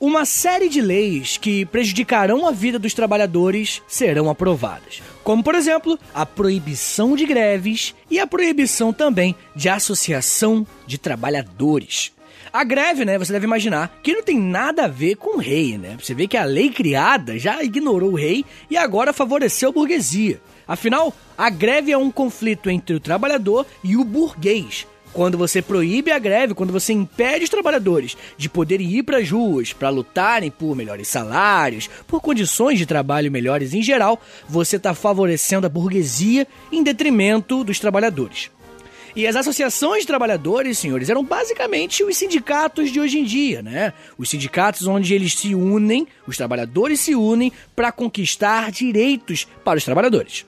Uma 0.00 0.24
série 0.24 0.68
de 0.68 0.80
leis 0.80 1.36
que 1.36 1.66
prejudicarão 1.66 2.46
a 2.46 2.52
vida 2.52 2.78
dos 2.78 2.94
trabalhadores 2.94 3.82
serão 3.88 4.30
aprovadas. 4.30 5.02
Como, 5.24 5.42
por 5.42 5.56
exemplo, 5.56 5.98
a 6.14 6.24
proibição 6.24 7.16
de 7.16 7.26
greves 7.26 7.96
e 8.08 8.20
a 8.20 8.26
proibição 8.26 8.92
também 8.92 9.34
de 9.56 9.68
associação 9.68 10.64
de 10.86 10.98
trabalhadores. 10.98 12.12
A 12.52 12.62
greve, 12.62 13.04
né, 13.04 13.18
você 13.18 13.32
deve 13.32 13.46
imaginar 13.46 13.98
que 14.00 14.12
não 14.12 14.22
tem 14.22 14.38
nada 14.38 14.84
a 14.84 14.88
ver 14.88 15.16
com 15.16 15.36
o 15.36 15.40
rei, 15.40 15.76
né? 15.76 15.96
Você 16.00 16.14
vê 16.14 16.28
que 16.28 16.36
a 16.36 16.44
lei 16.44 16.70
criada 16.70 17.36
já 17.36 17.60
ignorou 17.64 18.12
o 18.12 18.16
rei 18.16 18.44
e 18.70 18.76
agora 18.76 19.12
favoreceu 19.12 19.70
a 19.70 19.72
burguesia. 19.72 20.40
Afinal, 20.66 21.12
a 21.36 21.50
greve 21.50 21.90
é 21.90 21.98
um 21.98 22.10
conflito 22.10 22.70
entre 22.70 22.94
o 22.94 23.00
trabalhador 23.00 23.66
e 23.82 23.96
o 23.96 24.04
burguês, 24.04 24.86
quando 25.12 25.38
você 25.38 25.60
proíbe 25.60 26.10
a 26.10 26.18
greve, 26.18 26.54
quando 26.54 26.72
você 26.72 26.92
impede 26.92 27.44
os 27.44 27.50
trabalhadores 27.50 28.16
de 28.36 28.48
poderem 28.48 28.88
ir 28.88 29.02
para 29.02 29.18
as 29.18 29.30
ruas 29.30 29.72
para 29.72 29.88
lutarem 29.88 30.50
por 30.50 30.76
melhores 30.76 31.08
salários, 31.08 31.88
por 32.06 32.20
condições 32.20 32.78
de 32.78 32.86
trabalho 32.86 33.30
melhores 33.30 33.74
em 33.74 33.82
geral, 33.82 34.20
você 34.48 34.76
está 34.76 34.94
favorecendo 34.94 35.66
a 35.66 35.70
burguesia 35.70 36.46
em 36.70 36.82
detrimento 36.82 37.64
dos 37.64 37.78
trabalhadores. 37.78 38.50
E 39.16 39.26
as 39.26 39.34
associações 39.34 40.02
de 40.02 40.06
trabalhadores, 40.06 40.78
senhores, 40.78 41.08
eram 41.08 41.24
basicamente 41.24 42.04
os 42.04 42.16
sindicatos 42.16 42.92
de 42.92 43.00
hoje 43.00 43.18
em 43.18 43.24
dia, 43.24 43.62
né? 43.62 43.92
Os 44.16 44.28
sindicatos 44.28 44.86
onde 44.86 45.14
eles 45.14 45.34
se 45.34 45.54
unem, 45.54 46.06
os 46.26 46.36
trabalhadores 46.36 47.00
se 47.00 47.14
unem 47.14 47.52
para 47.74 47.90
conquistar 47.90 48.70
direitos 48.70 49.46
para 49.64 49.78
os 49.78 49.84
trabalhadores. 49.84 50.46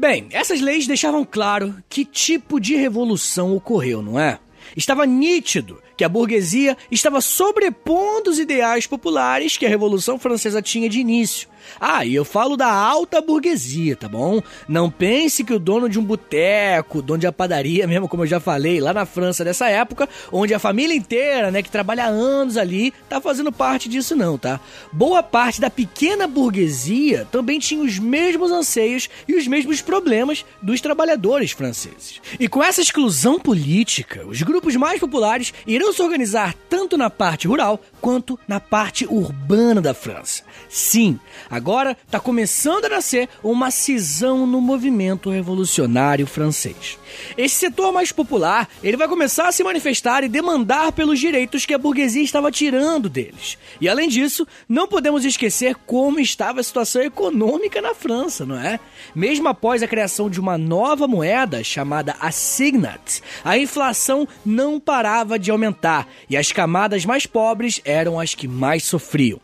Bem, 0.00 0.28
essas 0.30 0.62
leis 0.62 0.86
deixavam 0.86 1.26
claro 1.30 1.74
que 1.86 2.06
tipo 2.06 2.58
de 2.58 2.74
revolução 2.74 3.54
ocorreu, 3.54 4.00
não 4.00 4.18
é? 4.18 4.38
Estava 4.74 5.04
nítido 5.04 5.78
que 5.94 6.02
a 6.02 6.08
burguesia 6.08 6.74
estava 6.90 7.20
sobrepondo 7.20 8.30
os 8.30 8.38
ideais 8.38 8.86
populares 8.86 9.58
que 9.58 9.66
a 9.66 9.68
Revolução 9.68 10.18
Francesa 10.18 10.62
tinha 10.62 10.88
de 10.88 11.00
início. 11.00 11.50
Ah, 11.80 12.04
e 12.04 12.14
eu 12.14 12.24
falo 12.24 12.56
da 12.56 12.72
alta 12.72 13.20
burguesia, 13.20 13.96
tá 13.96 14.08
bom? 14.08 14.42
Não 14.68 14.90
pense 14.90 15.44
que 15.44 15.52
o 15.52 15.58
dono 15.58 15.88
de 15.88 15.98
um 15.98 16.04
boteco, 16.04 17.02
dono 17.02 17.18
de 17.18 17.26
uma 17.26 17.32
padaria 17.32 17.86
mesmo, 17.86 18.08
como 18.08 18.22
eu 18.22 18.26
já 18.26 18.40
falei, 18.40 18.80
lá 18.80 18.92
na 18.92 19.06
França 19.06 19.44
dessa 19.44 19.68
época, 19.68 20.08
onde 20.32 20.54
a 20.54 20.58
família 20.58 20.94
inteira, 20.94 21.50
né, 21.50 21.62
que 21.62 21.70
trabalha 21.70 22.06
anos 22.06 22.56
ali, 22.56 22.92
tá 23.08 23.20
fazendo 23.20 23.52
parte 23.52 23.88
disso 23.88 24.16
não, 24.16 24.36
tá? 24.36 24.60
Boa 24.92 25.22
parte 25.22 25.60
da 25.60 25.70
pequena 25.70 26.26
burguesia 26.26 27.26
também 27.30 27.58
tinha 27.58 27.82
os 27.82 27.98
mesmos 27.98 28.50
anseios 28.50 29.08
e 29.26 29.34
os 29.34 29.46
mesmos 29.46 29.80
problemas 29.80 30.44
dos 30.60 30.80
trabalhadores 30.80 31.52
franceses. 31.52 32.20
E 32.38 32.48
com 32.48 32.62
essa 32.62 32.80
exclusão 32.80 33.38
política, 33.38 34.26
os 34.26 34.42
grupos 34.42 34.76
mais 34.76 35.00
populares 35.00 35.52
irão 35.66 35.92
se 35.92 36.02
organizar 36.02 36.54
tanto 36.68 36.96
na 36.96 37.10
parte 37.10 37.46
rural 37.46 37.80
quanto 38.00 38.38
na 38.46 38.60
parte 38.60 39.06
urbana 39.06 39.80
da 39.80 39.94
França. 39.94 40.42
Sim, 40.68 41.18
agora 41.50 41.96
está 42.06 42.20
começando 42.20 42.84
a 42.84 42.88
nascer 42.88 43.28
uma 43.42 43.70
cisão 43.70 44.46
no 44.46 44.60
movimento 44.60 45.30
revolucionário 45.30 46.26
francês. 46.26 46.98
Esse 47.36 47.56
setor 47.56 47.92
mais 47.92 48.12
popular, 48.12 48.68
ele 48.82 48.96
vai 48.96 49.08
começar 49.08 49.48
a 49.48 49.52
se 49.52 49.64
manifestar 49.64 50.22
e 50.22 50.28
demandar 50.28 50.92
pelos 50.92 51.18
direitos 51.18 51.66
que 51.66 51.74
a 51.74 51.78
burguesia 51.78 52.22
estava 52.22 52.50
tirando 52.50 53.08
deles. 53.08 53.58
E 53.80 53.88
além 53.88 54.08
disso, 54.08 54.46
não 54.68 54.86
podemos 54.86 55.24
esquecer 55.24 55.74
como 55.86 56.20
estava 56.20 56.60
a 56.60 56.64
situação 56.64 57.02
econômica 57.02 57.82
na 57.82 57.94
França, 57.94 58.46
não 58.46 58.58
é? 58.58 58.78
Mesmo 59.14 59.48
após 59.48 59.82
a 59.82 59.88
criação 59.88 60.30
de 60.30 60.38
uma 60.38 60.56
nova 60.56 61.08
moeda 61.08 61.64
chamada 61.64 62.14
assignat, 62.20 63.20
a 63.44 63.58
inflação 63.58 64.26
não 64.44 64.78
parava 64.78 65.38
de 65.38 65.50
aumentar 65.50 66.06
e 66.28 66.36
as 66.36 66.52
camadas 66.52 67.04
mais 67.04 67.26
pobres 67.26 67.80
eram 67.84 68.18
as 68.18 68.34
que 68.34 68.46
mais 68.46 68.84
sofriam. 68.84 69.40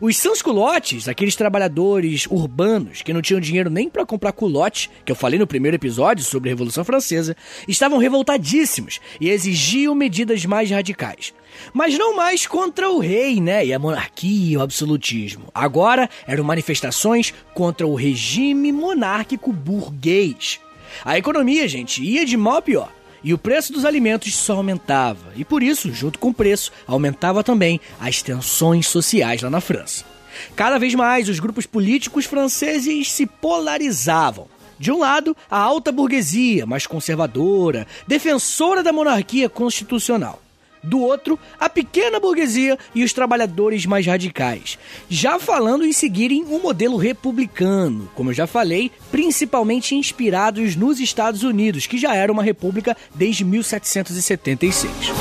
Os 0.00 0.16
sans-culottes, 0.16 1.08
aqueles 1.08 1.36
trabalhadores 1.36 2.26
urbanos 2.26 3.02
que 3.02 3.12
não 3.12 3.22
tinham 3.22 3.40
dinheiro 3.40 3.70
nem 3.70 3.88
para 3.88 4.06
comprar 4.06 4.32
culote, 4.32 4.90
que 5.04 5.12
eu 5.12 5.16
falei 5.16 5.38
no 5.38 5.46
primeiro 5.46 5.76
episódio 5.76 6.24
sobre 6.24 6.48
a 6.48 6.52
Revolução 6.52 6.84
Francesa, 6.84 7.36
estavam 7.68 7.98
revoltadíssimos 7.98 9.00
e 9.20 9.30
exigiam 9.30 9.94
medidas 9.94 10.44
mais 10.44 10.70
radicais. 10.70 11.32
Mas 11.72 11.96
não 11.98 12.14
mais 12.14 12.46
contra 12.46 12.90
o 12.90 12.98
rei, 12.98 13.40
né? 13.40 13.64
E 13.64 13.72
a 13.72 13.78
monarquia 13.78 14.52
e 14.52 14.56
o 14.56 14.62
absolutismo. 14.62 15.48
Agora 15.54 16.08
eram 16.26 16.44
manifestações 16.44 17.32
contra 17.54 17.86
o 17.86 17.94
regime 17.94 18.72
monárquico 18.72 19.52
burguês. 19.52 20.60
A 21.04 21.18
economia, 21.18 21.66
gente, 21.68 22.02
ia 22.02 22.24
de 22.24 22.36
mal 22.36 22.56
a 22.56 22.62
pior. 22.62 22.95
E 23.26 23.34
o 23.34 23.38
preço 23.38 23.72
dos 23.72 23.84
alimentos 23.84 24.36
só 24.36 24.58
aumentava. 24.58 25.32
E 25.34 25.44
por 25.44 25.60
isso, 25.60 25.92
junto 25.92 26.16
com 26.16 26.28
o 26.28 26.32
preço, 26.32 26.70
aumentava 26.86 27.42
também 27.42 27.80
as 27.98 28.22
tensões 28.22 28.86
sociais 28.86 29.42
lá 29.42 29.50
na 29.50 29.60
França. 29.60 30.04
Cada 30.54 30.78
vez 30.78 30.94
mais, 30.94 31.28
os 31.28 31.40
grupos 31.40 31.66
políticos 31.66 32.24
franceses 32.24 33.10
se 33.10 33.26
polarizavam. 33.26 34.46
De 34.78 34.92
um 34.92 35.00
lado, 35.00 35.36
a 35.50 35.58
alta 35.58 35.90
burguesia, 35.90 36.66
mais 36.66 36.86
conservadora, 36.86 37.84
defensora 38.06 38.80
da 38.80 38.92
monarquia 38.92 39.48
constitucional 39.48 40.40
do 40.86 41.00
outro, 41.00 41.38
a 41.58 41.68
pequena 41.68 42.18
burguesia 42.18 42.78
e 42.94 43.04
os 43.04 43.12
trabalhadores 43.12 43.84
mais 43.84 44.06
radicais. 44.06 44.78
Já 45.08 45.38
falando 45.38 45.84
em 45.84 45.92
seguirem 45.92 46.44
um 46.44 46.60
modelo 46.60 46.96
republicano, 46.96 48.08
como 48.14 48.30
eu 48.30 48.34
já 48.34 48.46
falei, 48.46 48.90
principalmente 49.10 49.94
inspirados 49.94 50.76
nos 50.76 51.00
Estados 51.00 51.42
Unidos, 51.42 51.86
que 51.86 51.98
já 51.98 52.14
era 52.14 52.32
uma 52.32 52.42
república 52.42 52.96
desde 53.14 53.44
1776. 53.44 55.12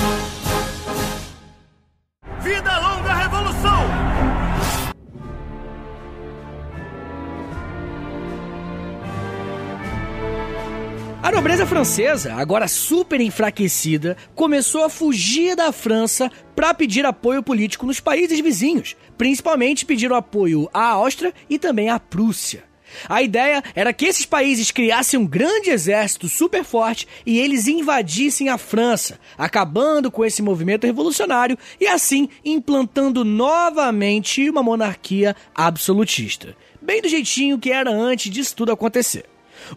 A 11.25 11.31
nobreza 11.31 11.65
francesa, 11.65 12.35
agora 12.35 12.67
super 12.67 13.19
enfraquecida, 13.19 14.15
começou 14.35 14.83
a 14.83 14.89
fugir 14.89 15.55
da 15.55 15.71
França 15.71 16.31
para 16.55 16.71
pedir 16.71 17.03
apoio 17.03 17.41
político 17.41 17.88
nos 17.88 17.99
países 17.99 18.39
vizinhos. 18.39 18.95
Principalmente 19.17 19.88
pediram 19.88 20.15
apoio 20.15 20.69
à 20.71 20.89
Áustria 20.89 21.33
e 21.49 21.57
também 21.57 21.89
à 21.89 21.99
Prússia. 21.99 22.63
A 23.09 23.23
ideia 23.23 23.63
era 23.73 23.91
que 23.91 24.05
esses 24.05 24.23
países 24.23 24.69
criassem 24.69 25.19
um 25.19 25.25
grande 25.25 25.71
exército 25.71 26.29
super 26.29 26.63
forte 26.63 27.07
e 27.25 27.39
eles 27.39 27.67
invadissem 27.67 28.49
a 28.49 28.59
França, 28.59 29.19
acabando 29.35 30.11
com 30.11 30.23
esse 30.23 30.43
movimento 30.43 30.85
revolucionário 30.85 31.57
e 31.81 31.88
assim 31.88 32.29
implantando 32.45 33.25
novamente 33.25 34.47
uma 34.47 34.61
monarquia 34.61 35.35
absolutista. 35.55 36.55
Bem 36.79 37.01
do 37.01 37.09
jeitinho 37.09 37.57
que 37.57 37.71
era 37.71 37.89
antes 37.89 38.31
disso 38.31 38.55
tudo 38.55 38.71
acontecer. 38.71 39.25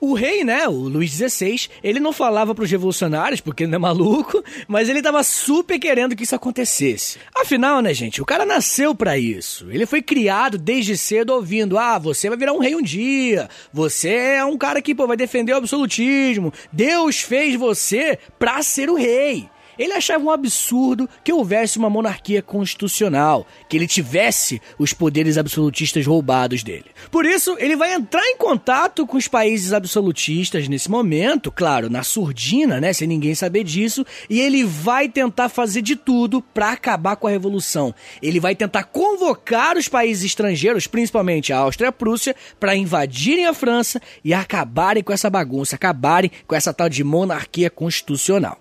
O 0.01 0.15
rei, 0.15 0.45
né, 0.45 0.69
o 0.69 0.73
Luís 0.73 1.13
XVI, 1.13 1.69
ele 1.83 2.01
não 2.01 2.13
falava 2.13 2.55
para 2.55 2.65
os 2.65 2.71
revolucionários, 2.71 3.41
porque 3.41 3.65
ele 3.65 3.71
não 3.71 3.77
é 3.77 3.81
maluco, 3.81 4.43
mas 4.67 4.89
ele 4.89 5.03
tava 5.03 5.23
super 5.23 5.79
querendo 5.79 6.17
que 6.17 6.25
isso 6.25 6.35
acontecesse. 6.35 7.19
Afinal, 7.35 7.81
né, 7.81 7.93
gente, 7.95 8.21
o 8.23 8.27
cara 8.27 8.45
nasceu 8.45 8.95
para 8.95 9.19
isso. 9.19 9.67
Ele 9.71 9.87
foi 9.87 10.03
criado 10.03 10.59
desde 10.59 10.97
cedo 10.97 11.31
ouvindo: 11.31 11.79
"Ah, 11.79 11.99
você 11.99 12.29
vai 12.29 12.39
virar 12.39 12.53
um 12.53 12.61
rei 12.61 12.75
um 12.75 12.83
dia. 12.83 13.49
Você 13.73 14.11
é 14.11 14.45
um 14.45 14.59
cara 14.59 14.83
que 14.83 14.95
pô, 14.95 15.07
vai 15.07 15.17
defender 15.17 15.53
o 15.53 15.57
absolutismo. 15.57 16.53
Deus 16.73 17.21
fez 17.21 17.55
você 17.55 18.19
para 18.39 18.63
ser 18.63 18.91
o 18.91 18.95
rei." 18.95 19.49
Ele 19.79 19.93
achava 19.93 20.25
um 20.25 20.31
absurdo 20.31 21.09
que 21.23 21.33
houvesse 21.33 21.79
uma 21.79 21.89
monarquia 21.89 22.43
constitucional, 22.43 23.47
que 23.69 23.77
ele 23.77 23.87
tivesse 23.87 24.61
os 24.79 24.93
poderes 24.93 25.39
absolutistas 25.39 26.07
roubados 26.07 26.63
dele. 26.63 26.87
Por 27.11 27.25
isso, 27.25 27.57
ele 27.59 27.77
vai 27.77 27.95
entrar 27.95 28.25
em 28.27 28.37
contato 28.37 29.07
com 29.07 29.17
os 29.17 29.29
países 29.29 29.73
absolutistas 29.73 30.69
nesse 30.69 30.91
momento, 30.91 31.53
claro, 31.53 31.89
na 31.89 32.03
surdina, 32.03 32.81
né, 32.81 32.93
sem 32.93 33.07
ninguém 33.07 33.35
saber 33.35 33.65
disso, 33.65 34.05
e 34.29 34.41
ele 34.41 34.65
vai 34.65 35.09
tentar 35.09 35.49
fazer 35.49 35.83
de 35.83 35.97
tudo 35.97 36.43
para 36.43 36.73
acabar 36.73 37.17
com 37.17 37.27
a 37.27 37.31
revolução. 37.31 37.95
Ele 38.23 38.41
vai 38.41 38.55
tentar 38.55 38.85
convocar 38.85 39.77
os 39.77 39.89
países 39.89 40.25
estrangeiros, 40.25 40.87
principalmente 40.87 41.53
a 41.53 41.59
Áustria 41.59 41.87
e 41.87 41.89
a 41.89 41.93
Prússia, 41.93 42.35
para 42.59 42.77
invadirem 42.77 43.47
a 43.47 43.55
França 43.55 44.01
e 44.25 44.35
acabarem 44.35 45.03
com 45.03 45.13
essa 45.13 45.31
bagunça, 45.31 45.77
acabarem 45.77 46.31
com 46.47 46.55
essa 46.55 46.73
tal 46.73 46.89
de 46.89 47.05
monarquia 47.05 47.71
constitucional. 47.71 48.59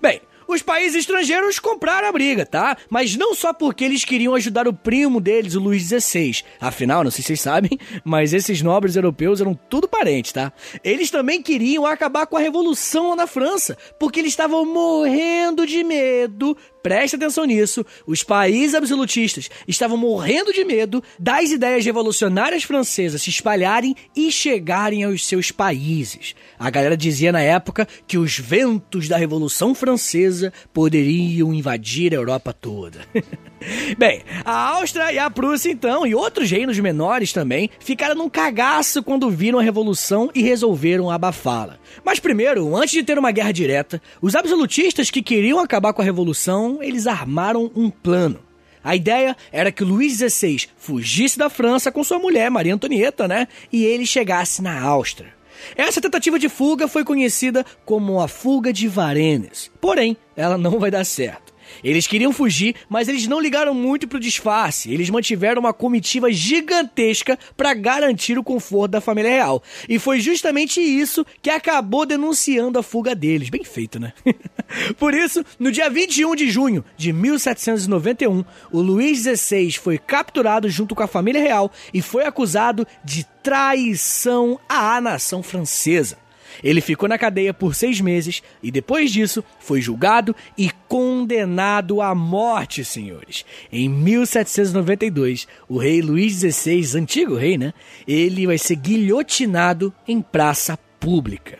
Bem, 0.00 0.20
os 0.52 0.62
países 0.62 1.00
estrangeiros 1.00 1.58
compraram 1.58 2.08
a 2.08 2.12
briga, 2.12 2.46
tá? 2.46 2.76
Mas 2.88 3.16
não 3.16 3.34
só 3.34 3.52
porque 3.52 3.84
eles 3.84 4.04
queriam 4.04 4.34
ajudar 4.34 4.68
o 4.68 4.72
primo 4.72 5.20
deles, 5.20 5.54
o 5.54 5.60
Luís 5.60 5.84
XVI. 5.84 6.42
Afinal, 6.60 7.04
não 7.04 7.10
sei 7.10 7.22
se 7.22 7.28
vocês 7.28 7.40
sabem, 7.40 7.78
mas 8.04 8.32
esses 8.32 8.62
nobres 8.62 8.96
europeus 8.96 9.40
eram 9.40 9.54
tudo 9.54 9.88
parentes, 9.88 10.32
tá? 10.32 10.52
Eles 10.84 11.10
também 11.10 11.42
queriam 11.42 11.86
acabar 11.86 12.26
com 12.26 12.36
a 12.36 12.40
revolução 12.40 13.10
lá 13.10 13.16
na 13.16 13.26
França, 13.26 13.76
porque 13.98 14.20
eles 14.20 14.32
estavam 14.32 14.64
morrendo 14.64 15.66
de 15.66 15.82
medo 15.82 16.56
preste 16.82 17.16
atenção 17.16 17.44
nisso, 17.44 17.84
os 18.06 18.22
países 18.22 18.74
absolutistas 18.74 19.48
estavam 19.66 19.96
morrendo 19.96 20.52
de 20.52 20.64
medo 20.64 21.02
das 21.18 21.50
ideias 21.50 21.84
revolucionárias 21.84 22.64
francesas 22.64 23.22
se 23.22 23.30
espalharem 23.30 23.94
e 24.16 24.30
chegarem 24.30 25.04
aos 25.04 25.26
seus 25.26 25.50
países. 25.50 26.34
A 26.58 26.70
galera 26.70 26.96
dizia 26.96 27.32
na 27.32 27.40
época 27.40 27.86
que 28.06 28.18
os 28.18 28.38
ventos 28.38 29.08
da 29.08 29.16
Revolução 29.16 29.74
Francesa 29.74 30.52
poderiam 30.72 31.52
invadir 31.52 32.12
a 32.12 32.16
Europa 32.16 32.52
toda. 32.52 33.00
Bem, 33.96 34.22
a 34.44 34.76
Áustria 34.76 35.12
e 35.12 35.18
a 35.18 35.30
Prússia, 35.30 35.70
então, 35.70 36.06
e 36.06 36.14
outros 36.14 36.50
reinos 36.50 36.78
menores 36.78 37.32
também, 37.32 37.70
ficaram 37.78 38.14
num 38.14 38.28
cagaço 38.28 39.02
quando 39.02 39.30
viram 39.30 39.58
a 39.58 39.62
Revolução 39.62 40.30
e 40.34 40.42
resolveram 40.42 41.10
abafá-la. 41.10 41.78
Mas 42.04 42.18
primeiro, 42.18 42.74
antes 42.76 42.92
de 42.92 43.02
ter 43.02 43.18
uma 43.18 43.30
guerra 43.30 43.52
direta, 43.52 44.02
os 44.20 44.34
absolutistas 44.34 45.10
que 45.10 45.22
queriam 45.22 45.58
acabar 45.58 45.92
com 45.92 46.02
a 46.02 46.04
Revolução, 46.04 46.71
eles 46.80 47.08
armaram 47.08 47.68
um 47.74 47.90
plano. 47.90 48.38
A 48.84 48.94
ideia 48.94 49.36
era 49.50 49.72
que 49.72 49.84
Luís 49.84 50.18
XVI 50.18 50.66
fugisse 50.76 51.38
da 51.38 51.50
França 51.50 51.90
com 51.90 52.04
sua 52.04 52.18
mulher, 52.18 52.50
Maria 52.50 52.74
Antonieta, 52.74 53.26
né? 53.26 53.48
E 53.72 53.84
ele 53.84 54.06
chegasse 54.06 54.62
na 54.62 54.80
Áustria. 54.80 55.34
Essa 55.76 56.00
tentativa 56.00 56.38
de 56.38 56.48
fuga 56.48 56.88
foi 56.88 57.04
conhecida 57.04 57.64
como 57.84 58.20
a 58.20 58.26
Fuga 58.26 58.72
de 58.72 58.88
Varennes. 58.88 59.70
Porém, 59.80 60.16
ela 60.36 60.58
não 60.58 60.78
vai 60.78 60.90
dar 60.90 61.04
certo. 61.04 61.51
Eles 61.82 62.06
queriam 62.06 62.32
fugir, 62.32 62.74
mas 62.88 63.08
eles 63.08 63.26
não 63.26 63.40
ligaram 63.40 63.74
muito 63.74 64.06
pro 64.06 64.20
disfarce. 64.20 64.92
Eles 64.92 65.10
mantiveram 65.10 65.60
uma 65.60 65.72
comitiva 65.72 66.30
gigantesca 66.32 67.38
para 67.56 67.74
garantir 67.74 68.38
o 68.38 68.44
conforto 68.44 68.92
da 68.92 69.00
família 69.00 69.30
real. 69.30 69.62
E 69.88 69.98
foi 69.98 70.20
justamente 70.20 70.80
isso 70.80 71.24
que 71.40 71.50
acabou 71.50 72.06
denunciando 72.06 72.78
a 72.78 72.82
fuga 72.82 73.14
deles. 73.14 73.50
Bem 73.50 73.64
feito, 73.64 73.98
né? 73.98 74.12
Por 74.98 75.14
isso, 75.14 75.44
no 75.58 75.70
dia 75.70 75.90
21 75.90 76.34
de 76.34 76.50
junho 76.50 76.84
de 76.96 77.12
1791, 77.12 78.44
o 78.70 78.80
Luís 78.80 79.22
XVI 79.22 79.72
foi 79.72 79.98
capturado 79.98 80.68
junto 80.68 80.94
com 80.94 81.02
a 81.02 81.08
família 81.08 81.40
real 81.40 81.70
e 81.92 82.00
foi 82.00 82.24
acusado 82.24 82.86
de 83.04 83.26
traição 83.42 84.58
à 84.68 85.00
nação 85.00 85.42
francesa. 85.42 86.21
Ele 86.62 86.80
ficou 86.80 87.08
na 87.08 87.18
cadeia 87.18 87.52
por 87.52 87.74
seis 87.74 88.00
meses 88.00 88.42
e 88.62 88.70
depois 88.70 89.10
disso 89.10 89.42
foi 89.58 89.80
julgado 89.80 90.34
e 90.56 90.70
condenado 90.88 92.00
à 92.00 92.14
morte, 92.14 92.84
senhores. 92.84 93.44
Em 93.72 93.88
1792, 93.88 95.48
o 95.68 95.78
rei 95.78 96.00
Luís 96.00 96.34
XVI, 96.34 96.98
antigo 96.98 97.34
rei, 97.34 97.58
né? 97.58 97.72
Ele 98.06 98.46
vai 98.46 98.58
ser 98.58 98.76
guilhotinado 98.76 99.92
em 100.06 100.20
praça 100.20 100.78
pública. 101.00 101.58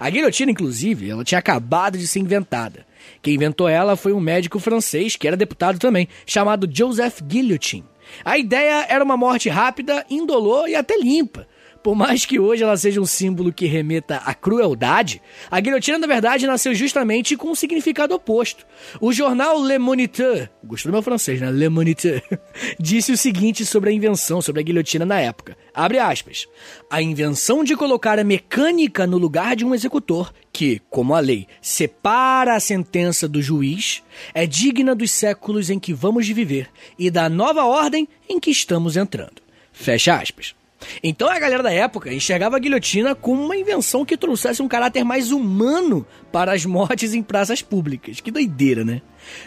A 0.00 0.08
guilhotina, 0.08 0.52
inclusive, 0.52 1.10
ela 1.10 1.24
tinha 1.24 1.38
acabado 1.38 1.98
de 1.98 2.06
ser 2.06 2.20
inventada. 2.20 2.86
Quem 3.20 3.34
inventou 3.34 3.68
ela 3.68 3.96
foi 3.96 4.12
um 4.12 4.20
médico 4.20 4.60
francês, 4.60 5.16
que 5.16 5.26
era 5.26 5.36
deputado 5.36 5.78
também, 5.78 6.08
chamado 6.24 6.68
Joseph 6.72 7.20
Guillotin. 7.22 7.84
A 8.24 8.38
ideia 8.38 8.86
era 8.88 9.04
uma 9.04 9.16
morte 9.16 9.48
rápida, 9.48 10.06
indolor 10.08 10.68
e 10.68 10.74
até 10.74 10.96
limpa. 10.96 11.46
Por 11.88 11.96
mais 11.96 12.26
que 12.26 12.38
hoje 12.38 12.62
ela 12.62 12.76
seja 12.76 13.00
um 13.00 13.06
símbolo 13.06 13.50
que 13.50 13.64
remeta 13.64 14.16
à 14.16 14.34
crueldade, 14.34 15.22
a 15.50 15.58
guilhotina, 15.58 15.96
na 15.96 16.06
verdade, 16.06 16.46
nasceu 16.46 16.74
justamente 16.74 17.34
com 17.34 17.48
um 17.48 17.54
significado 17.54 18.14
oposto. 18.14 18.66
O 19.00 19.10
jornal 19.10 19.58
Le 19.64 19.78
Moniteur, 19.78 20.50
gostou 20.62 20.92
do 20.92 20.96
meu 20.96 21.02
francês, 21.02 21.40
né? 21.40 21.50
Le 21.50 21.70
Moniteur, 21.70 22.20
disse 22.78 23.10
o 23.10 23.16
seguinte 23.16 23.64
sobre 23.64 23.88
a 23.88 23.92
invenção, 23.94 24.42
sobre 24.42 24.60
a 24.60 24.62
guilhotina 24.62 25.06
na 25.06 25.18
época. 25.18 25.56
Abre 25.72 25.98
aspas. 25.98 26.46
A 26.90 27.00
invenção 27.00 27.64
de 27.64 27.74
colocar 27.74 28.18
a 28.18 28.24
mecânica 28.24 29.06
no 29.06 29.16
lugar 29.16 29.56
de 29.56 29.64
um 29.64 29.74
executor, 29.74 30.30
que, 30.52 30.82
como 30.90 31.14
a 31.14 31.20
lei, 31.20 31.46
separa 31.62 32.54
a 32.54 32.60
sentença 32.60 33.26
do 33.26 33.40
juiz, 33.40 34.02
é 34.34 34.46
digna 34.46 34.94
dos 34.94 35.10
séculos 35.10 35.70
em 35.70 35.78
que 35.78 35.94
vamos 35.94 36.28
viver 36.28 36.68
e 36.98 37.10
da 37.10 37.30
nova 37.30 37.64
ordem 37.64 38.06
em 38.28 38.38
que 38.38 38.50
estamos 38.50 38.94
entrando. 38.94 39.40
Fecha 39.72 40.16
aspas. 40.16 40.57
Então 41.02 41.28
a 41.28 41.38
galera 41.38 41.62
da 41.62 41.72
época 41.72 42.12
enxergava 42.12 42.56
a 42.56 42.58
guilhotina 42.58 43.14
como 43.14 43.44
uma 43.44 43.56
invenção 43.56 44.04
que 44.04 44.16
trouxesse 44.16 44.62
um 44.62 44.68
caráter 44.68 45.04
mais 45.04 45.32
humano 45.32 46.06
para 46.32 46.52
as 46.52 46.64
mortes 46.64 47.14
em 47.14 47.22
praças 47.22 47.62
públicas. 47.62 48.20
Que 48.20 48.30
doideira, 48.30 48.84
né? 48.84 49.02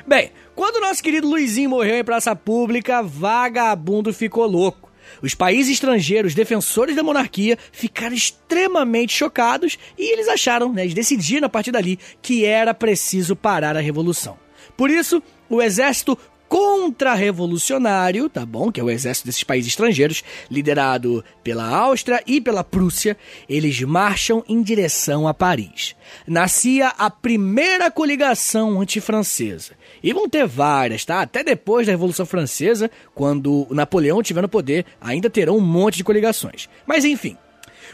Bem, 0.06 0.32
quando 0.56 0.78
o 0.78 0.82
nosso 0.82 1.02
querido 1.02 1.28
Luizinho 1.28 1.70
morreu 1.70 1.96
em 1.96 2.04
praça 2.04 2.36
pública, 2.36 3.02
vagabundo 3.02 4.14
ficou 4.14 4.46
louco. 4.46 4.92
Os 5.22 5.34
países 5.34 5.74
estrangeiros 5.74 6.34
defensores 6.34 6.96
da 6.96 7.04
monarquia 7.04 7.58
ficaram 7.72 8.16
extremamente 8.16 9.14
chocados 9.14 9.78
e 9.98 10.14
eles 10.14 10.28
acharam, 10.28 10.72
né, 10.72 10.84
eles 10.84 10.94
decidiram 10.94 11.48
a 11.48 11.50
partir 11.50 11.72
dali 11.72 12.00
que 12.22 12.46
era 12.46 12.74
preciso 12.74 13.36
parar 13.36 13.76
a 13.76 13.82
revolução. 13.82 14.38
Por 14.78 14.90
isso, 14.90 15.22
o 15.50 15.62
exército 15.62 16.18
contra-revolucionário, 16.52 18.28
tá 18.28 18.46
bom? 18.46 18.70
Que 18.70 18.82
é 18.82 18.84
o 18.84 18.90
exército 18.90 19.26
desses 19.26 19.42
países 19.42 19.72
estrangeiros, 19.72 20.22
liderado 20.50 21.24
pela 21.42 21.66
Áustria 21.66 22.22
e 22.28 22.42
pela 22.42 22.62
Prússia, 22.62 23.16
eles 23.48 23.80
marcham 23.84 24.44
em 24.50 24.62
direção 24.62 25.30
a 25.30 25.34
Paris. 25.34 25.96
Nascia 26.28 26.90
a 26.90 27.10
primeira 27.10 27.90
coligação 27.90 28.82
antifrancesa. 28.82 29.76
E 30.04 30.12
vão 30.12 30.28
ter 30.28 30.46
várias, 30.46 31.06
tá? 31.06 31.22
Até 31.22 31.42
depois 31.42 31.88
da 31.88 31.94
Revolução 31.94 32.26
Francesa, 32.26 32.92
quando 33.16 33.66
Napoleão 33.72 34.22
tiver 34.22 34.42
no 34.42 34.50
poder, 34.50 34.86
ainda 35.00 35.30
terão 35.30 35.56
um 35.56 35.62
monte 35.62 35.96
de 35.96 36.04
coligações. 36.04 36.68
Mas 36.86 37.06
enfim, 37.06 37.38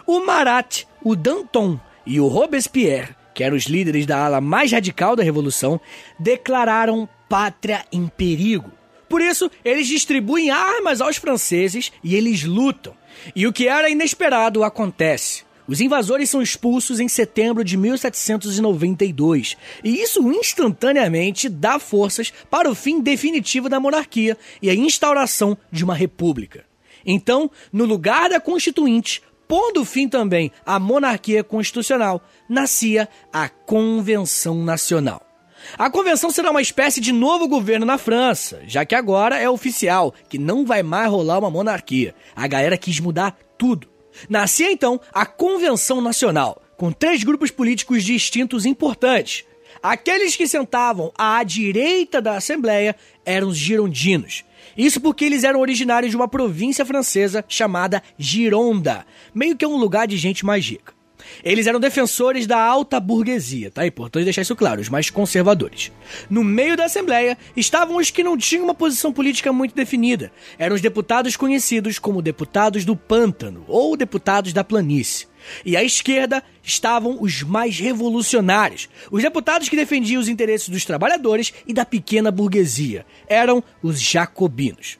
o 0.08 0.26
Marat, 0.26 0.86
o 1.04 1.16
Danton 1.16 1.80
e 2.08 2.20
o 2.20 2.28
Robespierre 2.28 3.16
que 3.38 3.44
eram 3.44 3.56
os 3.56 3.66
líderes 3.66 4.08
da 4.08 4.26
ala 4.26 4.42
mais 4.42 4.72
radical 4.72 5.16
da 5.16 5.22
revolução, 5.22 5.80
declararam 6.18 7.08
pátria 7.30 7.86
em 7.92 8.08
perigo. 8.08 8.72
Por 9.10 9.22
isso, 9.22 9.50
eles 9.64 9.88
distribuem 9.88 10.50
armas 10.50 11.02
aos 11.02 11.18
franceses 11.18 11.92
e 12.04 12.16
eles 12.16 12.44
lutam. 12.44 12.94
E 13.36 13.48
o 13.48 13.54
que 13.54 13.68
era 13.68 13.90
inesperado 13.90 14.64
acontece. 14.64 15.48
Os 15.68 15.82
invasores 15.82 16.30
são 16.30 16.42
expulsos 16.42 17.00
em 17.00 17.10
setembro 17.10 17.62
de 17.62 17.76
1792, 17.76 19.58
e 19.84 20.02
isso 20.02 20.32
instantaneamente 20.32 21.50
dá 21.50 21.78
forças 21.78 22.32
para 22.50 22.72
o 22.72 22.76
fim 22.76 23.02
definitivo 23.02 23.68
da 23.68 23.78
monarquia 23.78 24.38
e 24.62 24.70
a 24.70 24.74
instauração 24.74 25.58
de 25.70 25.84
uma 25.84 25.94
república. 25.94 26.64
Então, 27.06 27.52
no 27.72 27.84
lugar 27.84 28.30
da 28.30 28.40
Constituinte, 28.40 29.22
pondo 29.46 29.84
fim 29.84 30.08
também 30.08 30.52
à 30.66 30.80
monarquia 30.80 31.44
constitucional, 31.44 32.22
nascia 32.48 33.10
a 33.32 33.50
Convenção 33.50 34.64
Nacional. 34.64 35.27
A 35.76 35.90
convenção 35.90 36.30
será 36.30 36.52
uma 36.52 36.62
espécie 36.62 37.02
de 37.02 37.12
novo 37.12 37.48
governo 37.48 37.86
na 37.86 37.98
França, 37.98 38.62
já 38.68 38.86
que 38.86 38.96
agora 38.96 39.38
é 39.38 39.50
oficial 39.50 40.14
que 40.30 40.38
não 40.38 40.66
vai 40.66 40.84
mais 40.84 41.10
rolar 41.10 41.40
uma 41.40 41.50
monarquia. 41.50 42.14
A 42.36 42.48
galera 42.48 42.78
quis 42.78 43.00
mudar 43.00 43.38
tudo. 43.58 43.88
Nascia 44.30 44.72
então 44.72 45.00
a 45.14 45.26
Convenção 45.26 46.02
Nacional, 46.02 46.62
com 46.78 46.92
três 46.92 47.24
grupos 47.24 47.52
políticos 47.52 48.04
distintos 48.04 48.66
importantes. 48.66 49.46
Aqueles 49.82 50.36
que 50.36 50.48
sentavam 50.48 51.12
à 51.18 51.44
direita 51.44 52.22
da 52.22 52.38
Assembleia 52.38 52.96
eram 53.26 53.50
os 53.50 53.58
girondinos. 53.58 54.44
Isso 54.76 55.00
porque 55.02 55.26
eles 55.26 55.44
eram 55.44 55.60
originários 55.60 56.12
de 56.12 56.18
uma 56.18 56.28
província 56.28 56.86
francesa 56.86 57.44
chamada 57.48 58.02
Gironda, 58.18 59.06
meio 59.34 59.56
que 59.56 59.66
um 59.66 59.78
lugar 59.78 60.08
de 60.08 60.18
gente 60.18 60.46
mais 60.46 60.66
rica. 60.68 60.97
Eles 61.44 61.68
eram 61.68 61.80
defensores 61.80 62.46
da 62.48 62.60
alta 62.60 63.00
burguesia, 63.00 63.72
tá? 63.72 63.84
É 63.84 63.88
importante 63.88 64.24
deixar 64.24 64.42
isso 64.42 64.56
claro, 64.56 64.82
os 64.82 64.90
mais 64.90 65.10
conservadores. 65.10 65.92
No 66.30 66.44
meio 66.44 66.76
da 66.78 66.86
Assembleia 66.86 67.38
estavam 67.56 67.98
os 67.98 68.10
que 68.10 68.24
não 68.24 68.38
tinham 68.38 68.64
uma 68.64 68.76
posição 68.76 69.12
política 69.14 69.52
muito 69.54 69.76
definida. 69.76 70.32
Eram 70.58 70.76
os 70.76 70.82
deputados 70.82 71.36
conhecidos 71.36 72.00
como 72.00 72.22
deputados 72.22 72.86
do 72.86 72.96
pântano 72.96 73.64
ou 73.68 73.96
deputados 73.98 74.54
da 74.54 74.64
planície. 74.64 75.28
E 75.66 75.78
à 75.78 75.84
esquerda 75.84 76.44
estavam 76.62 77.18
os 77.22 77.42
mais 77.42 77.80
revolucionários, 77.80 78.90
os 79.10 79.22
deputados 79.22 79.70
que 79.70 79.76
defendiam 79.76 80.20
os 80.20 80.28
interesses 80.28 80.70
dos 80.70 80.84
trabalhadores 80.84 81.54
e 81.66 81.74
da 81.74 81.86
pequena 81.86 82.32
burguesia. 82.32 83.06
Eram 83.28 83.64
os 83.82 84.02
jacobinos. 84.02 84.98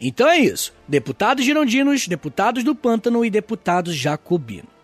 Então 0.00 0.28
é 0.28 0.38
isso: 0.38 0.74
deputados 0.86 1.44
girondinos, 1.44 2.06
deputados 2.06 2.62
do 2.62 2.74
pântano 2.74 3.24
e 3.24 3.30
deputados 3.30 3.94
jacobinos. 3.94 4.75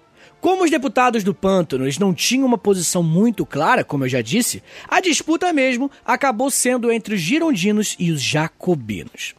Como 0.42 0.64
os 0.64 0.70
deputados 0.72 1.22
do 1.22 1.33
Pântano 1.33 1.85
não 2.00 2.12
tinham 2.12 2.48
uma 2.48 2.59
posição 2.59 3.00
muito 3.00 3.46
clara, 3.46 3.85
como 3.85 4.05
eu 4.05 4.09
já 4.09 4.20
disse, 4.20 4.61
a 4.88 5.00
disputa 5.00 5.52
mesmo 5.52 5.88
acabou 6.05 6.50
sendo 6.50 6.90
entre 6.90 7.14
os 7.14 7.20
girondinos 7.20 7.94
e 7.96 8.11
os 8.11 8.20
jacobinos. 8.20 9.37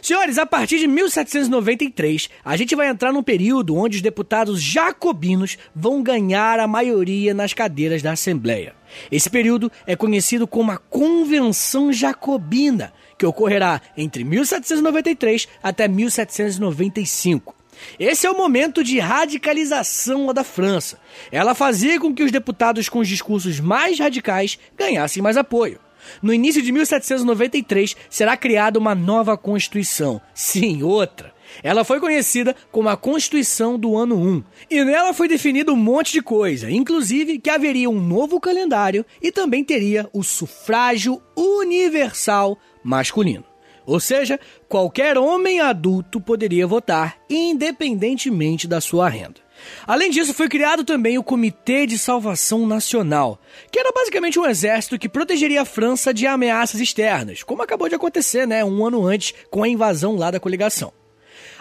Senhores, 0.00 0.38
a 0.38 0.46
partir 0.46 0.78
de 0.78 0.86
1793, 0.86 2.30
a 2.42 2.56
gente 2.56 2.74
vai 2.74 2.88
entrar 2.88 3.12
num 3.12 3.22
período 3.22 3.76
onde 3.76 3.96
os 3.96 4.02
deputados 4.02 4.62
jacobinos 4.62 5.58
vão 5.76 6.02
ganhar 6.02 6.58
a 6.58 6.66
maioria 6.66 7.34
nas 7.34 7.52
cadeiras 7.52 8.00
da 8.00 8.12
Assembleia. 8.12 8.74
Esse 9.12 9.28
período 9.28 9.70
é 9.86 9.94
conhecido 9.94 10.46
como 10.46 10.72
a 10.72 10.78
Convenção 10.78 11.92
Jacobina, 11.92 12.94
que 13.18 13.26
ocorrerá 13.26 13.78
entre 13.94 14.24
1793 14.24 15.46
até 15.62 15.86
1795. 15.86 17.59
Esse 17.98 18.26
é 18.26 18.30
o 18.30 18.36
momento 18.36 18.82
de 18.82 18.98
radicalização 18.98 20.32
da 20.32 20.44
França. 20.44 20.98
Ela 21.30 21.54
fazia 21.54 21.98
com 21.98 22.14
que 22.14 22.22
os 22.22 22.32
deputados 22.32 22.88
com 22.88 22.98
os 22.98 23.08
discursos 23.08 23.60
mais 23.60 23.98
radicais 23.98 24.58
ganhassem 24.76 25.22
mais 25.22 25.36
apoio. 25.36 25.78
No 26.22 26.32
início 26.32 26.62
de 26.62 26.72
1793 26.72 27.96
será 28.08 28.36
criada 28.36 28.78
uma 28.78 28.94
nova 28.94 29.36
Constituição. 29.36 30.20
Sim, 30.34 30.82
outra. 30.82 31.32
Ela 31.62 31.84
foi 31.84 31.98
conhecida 31.98 32.54
como 32.70 32.88
a 32.88 32.96
Constituição 32.96 33.78
do 33.78 33.96
Ano 33.96 34.16
1, 34.16 34.44
e 34.70 34.84
nela 34.84 35.12
foi 35.12 35.26
definido 35.26 35.72
um 35.72 35.76
monte 35.76 36.12
de 36.12 36.22
coisa, 36.22 36.70
inclusive 36.70 37.38
que 37.38 37.50
haveria 37.50 37.90
um 37.90 38.00
novo 38.00 38.40
calendário 38.40 39.04
e 39.20 39.32
também 39.32 39.64
teria 39.64 40.08
o 40.12 40.22
sufrágio 40.22 41.20
universal 41.36 42.56
masculino. 42.84 43.49
Ou 43.90 43.98
seja, 43.98 44.38
qualquer 44.68 45.18
homem 45.18 45.58
adulto 45.58 46.20
poderia 46.20 46.64
votar, 46.64 47.18
independentemente 47.28 48.68
da 48.68 48.80
sua 48.80 49.08
renda. 49.08 49.40
Além 49.84 50.10
disso, 50.12 50.32
foi 50.32 50.48
criado 50.48 50.84
também 50.84 51.18
o 51.18 51.24
Comitê 51.24 51.88
de 51.88 51.98
Salvação 51.98 52.68
Nacional, 52.68 53.40
que 53.70 53.80
era 53.80 53.90
basicamente 53.90 54.38
um 54.38 54.46
exército 54.46 54.96
que 54.96 55.08
protegeria 55.08 55.62
a 55.62 55.64
França 55.64 56.14
de 56.14 56.24
ameaças 56.24 56.80
externas, 56.80 57.42
como 57.42 57.62
acabou 57.62 57.88
de 57.88 57.96
acontecer, 57.96 58.46
né, 58.46 58.64
um 58.64 58.86
ano 58.86 59.04
antes 59.04 59.34
com 59.50 59.64
a 59.64 59.68
invasão 59.68 60.14
lá 60.14 60.30
da 60.30 60.38
coligação. 60.38 60.92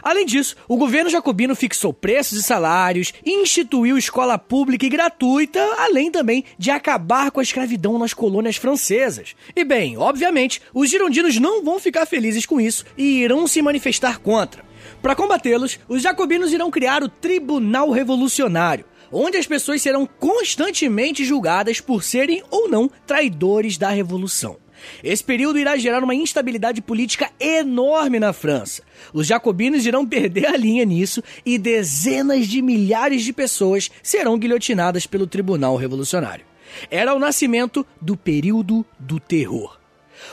Além 0.02 0.26
disso, 0.26 0.56
o 0.68 0.78
governo 0.78 1.10
jacobino 1.10 1.56
fixou 1.56 1.94
preços 1.94 2.40
e 2.40 2.44
salários, 2.44 3.14
instituiu 3.26 3.98
escola 3.98 4.38
pública 4.38 4.86
e 4.86 4.90
gratuita, 4.90 5.60
além 5.78 6.12
também 6.12 6.44
de 6.58 6.72
acabar 6.72 7.32
com 7.32 7.40
a 7.40 7.44
escravidão 7.44 7.98
nas 7.98 8.14
colônias 8.14 8.56
francesas. 8.56 9.36
E 9.56 9.64
bem, 9.64 9.98
obviamente, 9.98 10.62
os 10.74 10.90
girondinos 10.90 11.38
não 11.40 11.64
vão 11.64 11.80
ficar 11.80 12.06
felizes 12.06 12.46
com 12.46 12.60
isso 12.60 12.86
e 12.98 13.22
irão 13.22 13.48
se 13.48 13.62
manifestar 13.62 14.20
contra. 14.20 14.64
Para 15.02 15.16
combatê-los, 15.16 15.80
os 15.88 16.02
jacobinos 16.02 16.52
irão 16.52 16.72
criar 16.72 17.04
o 17.04 17.10
Tribunal 17.10 17.90
Revolucionário, 17.90 18.86
onde 19.12 19.38
as 19.38 19.48
pessoas 19.48 19.82
serão 19.82 20.06
constantemente 20.06 21.24
julgadas 21.26 21.80
por 21.80 22.04
serem 22.04 22.44
ou 22.50 22.70
não 22.70 22.90
traidores 23.08 23.78
da 23.78 23.90
revolução. 23.90 24.58
Esse 25.04 25.24
período 25.24 25.60
irá 25.60 25.78
gerar 25.78 26.04
uma 26.04 26.16
instabilidade 26.16 26.82
política 26.82 27.32
enorme 27.40 28.20
na 28.20 28.34
França. 28.34 28.84
Os 29.14 29.28
jacobinos 29.28 29.86
irão 29.86 30.06
perder 30.06 30.48
a 30.48 30.58
linha 30.58 30.86
nisso 30.86 31.24
e 31.46 31.58
dezenas 31.58 32.48
de 32.48 32.62
milhares 32.62 33.24
de 33.24 33.34
pessoas 33.34 33.90
serão 34.04 34.38
guilhotinadas 34.38 35.06
pelo 35.06 35.28
Tribunal 35.28 35.76
Revolucionário. 35.76 36.46
Era 36.90 37.16
o 37.16 37.20
nascimento 37.20 37.86
do 38.02 38.16
período 38.16 38.86
do 39.00 39.20
terror. 39.20 39.80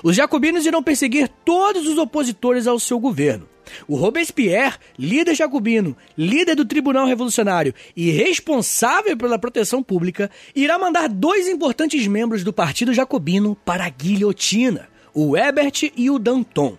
Os 0.03 0.17
jacobinos 0.17 0.67
irão 0.67 0.83
perseguir 0.83 1.29
todos 1.45 1.87
os 1.87 1.97
opositores 1.97 2.67
ao 2.67 2.79
seu 2.79 2.99
governo. 2.99 3.49
O 3.87 3.97
Robespierre, 3.97 4.77
líder 4.99 5.35
jacobino, 5.35 5.97
líder 6.17 6.55
do 6.55 6.65
Tribunal 6.65 7.07
Revolucionário 7.07 7.75
e 7.97 8.11
responsável 8.11 9.17
pela 9.17 9.39
proteção 9.39 9.83
pública, 9.83 10.31
irá 10.55 10.79
mandar 10.79 11.09
dois 11.09 11.49
importantes 11.49 12.07
membros 12.07 12.45
do 12.45 12.53
Partido 12.53 12.95
Jacobino 12.95 13.57
para 13.65 13.85
a 13.85 13.91
guilhotina, 13.91 14.89
o 15.15 15.37
Ebert 15.37 15.93
e 15.97 16.11
o 16.11 16.19
Danton. 16.19 16.77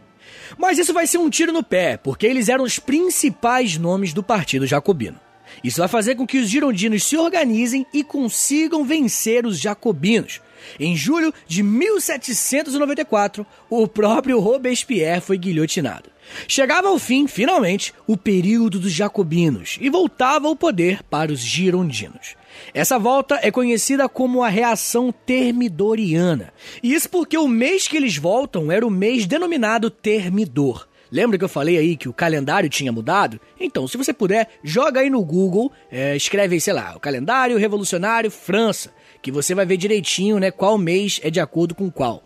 Mas 0.58 0.78
isso 0.78 0.93
vai 0.93 1.08
ser 1.08 1.17
um 1.17 1.30
tiro 1.30 1.52
no 1.52 1.63
pé, 1.63 1.97
porque 1.97 2.26
eles 2.26 2.50
eram 2.50 2.63
os 2.63 2.80
principais 2.80 3.78
nomes 3.78 4.13
do 4.13 4.23
Partido 4.23 4.65
Jacobino. 4.65 5.19
Isso 5.63 5.80
vai 5.80 5.88
fazer 5.88 6.15
com 6.15 6.28
que 6.28 6.38
os 6.38 6.50
girondinos 6.50 7.04
se 7.04 7.17
organizem 7.17 7.86
e 7.93 8.04
consigam 8.04 8.84
vencer 8.84 9.45
os 9.45 9.60
jacobinos. 9.60 10.41
Em 10.80 10.95
julho 10.95 11.34
de 11.47 11.63
1794, 11.63 13.45
o 13.69 13.88
próprio 13.88 14.39
Robespierre 14.39 15.21
foi 15.21 15.38
guilhotinado. 15.38 16.10
Chegava 16.47 16.89
ao 16.89 16.99
fim, 16.99 17.27
finalmente, 17.27 17.93
o 18.06 18.17
período 18.17 18.80
dos 18.80 18.91
jacobinos 18.91 19.77
e 19.80 19.89
voltava 19.89 20.49
o 20.49 20.56
poder 20.56 21.01
para 21.03 21.32
os 21.32 21.39
girondinos. 21.39 22.36
Essa 22.73 22.97
volta 22.97 23.39
é 23.41 23.51
conhecida 23.51 24.10
como 24.10 24.43
a 24.43 24.49
reação 24.49 25.13
termidoriana. 25.25 26.53
E 26.82 26.93
isso 26.93 27.10
porque 27.10 27.38
o 27.38 27.47
mês 27.47 27.88
que 27.88 27.97
eles 27.97 28.17
voltam 28.17 28.71
era 28.71 28.86
o 28.86 28.91
mês 28.91 29.25
denominado 29.25 29.89
termidor. 29.89 30.88
Lembra 31.10 31.38
que 31.38 31.43
eu 31.43 31.49
falei 31.49 31.77
aí 31.77 31.95
que 31.95 32.10
o 32.10 32.13
calendário 32.13 32.69
tinha 32.69 32.91
mudado? 32.91 33.39
Então, 33.60 33.88
se 33.88 33.97
você 33.97 34.13
puder, 34.13 34.49
joga 34.62 34.99
aí 34.99 35.10
no 35.10 35.23
Google, 35.23 35.71
é, 35.89 36.15
escreve 36.15 36.56
aí, 36.56 36.62
sei 36.62 36.73
lá, 36.73 36.93
o 36.95 36.99
calendário 36.99 37.58
revolucionário 37.58 38.30
França, 38.30 38.91
que 39.21 39.32
você 39.32 39.53
vai 39.56 39.65
ver 39.65 39.77
direitinho, 39.77 40.39
né, 40.39 40.51
qual 40.51 40.77
mês 40.77 41.19
é 41.23 41.30
de 41.30 41.39
acordo 41.39 41.75
com 41.75 41.89
qual. 41.91 42.23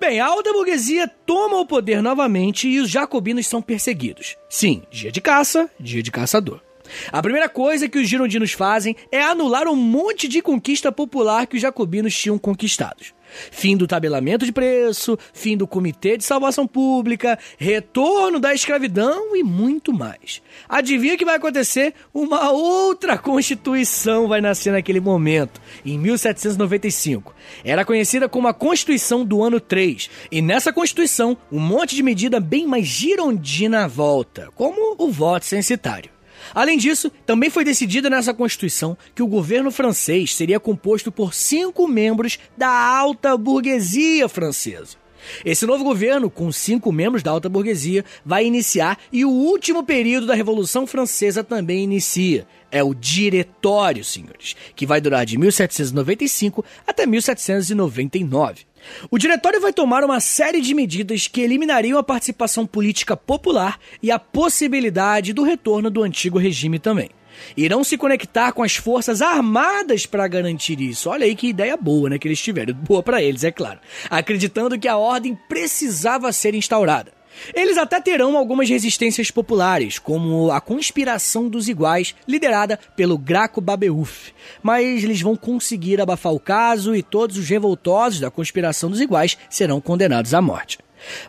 Bem, 0.00 0.20
a 0.20 0.26
alta 0.26 0.52
burguesia 0.52 1.08
toma 1.26 1.58
o 1.58 1.66
poder 1.66 2.00
novamente 2.00 2.68
e 2.68 2.78
os 2.78 2.88
jacobinos 2.88 3.46
são 3.46 3.60
perseguidos. 3.60 4.36
Sim, 4.48 4.82
dia 4.90 5.10
de 5.10 5.20
caça, 5.20 5.68
dia 5.80 6.02
de 6.02 6.10
caçador. 6.10 6.60
A 7.12 7.20
primeira 7.20 7.48
coisa 7.48 7.88
que 7.88 7.98
os 7.98 8.08
girondinos 8.08 8.52
fazem 8.52 8.96
é 9.10 9.22
anular 9.22 9.66
um 9.66 9.76
monte 9.76 10.28
de 10.28 10.40
conquista 10.40 10.92
popular 10.92 11.46
que 11.46 11.56
os 11.56 11.62
jacobinos 11.62 12.16
tinham 12.16 12.38
conquistados. 12.38 13.12
Fim 13.50 13.76
do 13.76 13.86
tabelamento 13.86 14.44
de 14.44 14.52
preço, 14.52 15.18
fim 15.32 15.56
do 15.56 15.66
Comitê 15.66 16.16
de 16.16 16.24
Salvação 16.24 16.66
Pública, 16.66 17.38
retorno 17.56 18.38
da 18.38 18.54
escravidão 18.54 19.36
e 19.36 19.42
muito 19.42 19.92
mais. 19.92 20.42
Adivinha 20.68 21.14
o 21.14 21.18
que 21.18 21.24
vai 21.24 21.36
acontecer? 21.36 21.94
Uma 22.12 22.50
outra 22.50 23.16
Constituição 23.18 24.28
vai 24.28 24.40
nascer 24.40 24.72
naquele 24.72 25.00
momento, 25.00 25.60
em 25.84 25.98
1795. 25.98 27.34
Era 27.64 27.84
conhecida 27.84 28.28
como 28.28 28.48
a 28.48 28.54
Constituição 28.54 29.24
do 29.24 29.42
Ano 29.42 29.60
3, 29.60 30.10
e 30.30 30.42
nessa 30.42 30.72
Constituição, 30.72 31.36
um 31.50 31.60
monte 31.60 31.94
de 31.94 32.02
medida 32.02 32.40
bem 32.40 32.66
mais 32.66 32.86
girondina 32.86 33.88
volta, 33.88 34.48
como 34.54 34.94
o 34.98 35.10
voto 35.10 35.44
censitário. 35.44 36.17
Além 36.54 36.78
disso, 36.78 37.10
também 37.26 37.50
foi 37.50 37.64
decidido 37.64 38.08
nessa 38.10 38.34
Constituição 38.34 38.96
que 39.14 39.22
o 39.22 39.26
governo 39.26 39.70
francês 39.70 40.34
seria 40.34 40.60
composto 40.60 41.10
por 41.10 41.34
cinco 41.34 41.86
membros 41.86 42.38
da 42.56 42.68
alta 42.68 43.36
burguesia 43.36 44.28
francesa. 44.28 44.96
Esse 45.44 45.66
novo 45.66 45.84
governo, 45.84 46.30
com 46.30 46.50
cinco 46.52 46.92
membros 46.92 47.22
da 47.22 47.30
alta 47.30 47.48
burguesia, 47.48 48.04
vai 48.24 48.44
iniciar 48.46 48.98
e 49.12 49.24
o 49.24 49.30
último 49.30 49.82
período 49.84 50.26
da 50.26 50.34
Revolução 50.34 50.86
Francesa 50.86 51.42
também 51.42 51.84
inicia. 51.84 52.46
É 52.70 52.82
o 52.82 52.94
Diretório, 52.94 54.04
senhores, 54.04 54.54
que 54.76 54.86
vai 54.86 55.00
durar 55.00 55.24
de 55.24 55.38
1795 55.38 56.64
até 56.86 57.06
1799. 57.06 58.66
O 59.10 59.18
diretório 59.18 59.60
vai 59.60 59.72
tomar 59.72 60.04
uma 60.04 60.20
série 60.20 60.60
de 60.60 60.74
medidas 60.74 61.26
que 61.26 61.40
eliminariam 61.40 61.98
a 61.98 62.02
participação 62.02 62.66
política 62.66 63.16
popular 63.16 63.78
e 64.02 64.10
a 64.10 64.18
possibilidade 64.18 65.32
do 65.32 65.42
retorno 65.42 65.90
do 65.90 66.02
antigo 66.02 66.38
regime 66.38 66.78
também. 66.78 67.10
Irão 67.56 67.82
se 67.84 67.96
conectar 67.96 68.52
com 68.52 68.62
as 68.62 68.76
forças 68.76 69.22
armadas 69.22 70.06
para 70.06 70.28
garantir 70.28 70.80
isso. 70.80 71.10
Olha 71.10 71.24
aí 71.24 71.34
que 71.34 71.48
ideia 71.48 71.76
boa, 71.76 72.10
né, 72.10 72.18
que 72.18 72.28
eles 72.28 72.40
tiveram. 72.40 72.74
Boa 72.74 73.02
para 73.02 73.22
eles, 73.22 73.44
é 73.44 73.50
claro. 73.50 73.80
Acreditando 74.08 74.78
que 74.78 74.88
a 74.88 74.96
ordem 74.96 75.38
precisava 75.48 76.32
ser 76.32 76.54
instaurada. 76.54 77.18
Eles 77.54 77.78
até 77.78 78.00
terão 78.00 78.36
algumas 78.36 78.68
resistências 78.68 79.30
populares, 79.30 79.98
como 79.98 80.50
a 80.50 80.60
Conspiração 80.60 81.48
dos 81.48 81.68
Iguais, 81.68 82.14
liderada 82.26 82.78
pelo 82.96 83.16
Graco 83.16 83.60
Babeuf. 83.60 84.32
Mas 84.62 85.04
eles 85.04 85.20
vão 85.20 85.36
conseguir 85.36 86.00
abafar 86.00 86.32
o 86.32 86.40
caso 86.40 86.94
e 86.94 87.02
todos 87.02 87.36
os 87.36 87.48
revoltosos 87.48 88.20
da 88.20 88.30
Conspiração 88.30 88.90
dos 88.90 89.00
Iguais 89.00 89.38
serão 89.48 89.80
condenados 89.80 90.34
à 90.34 90.42
morte. 90.42 90.78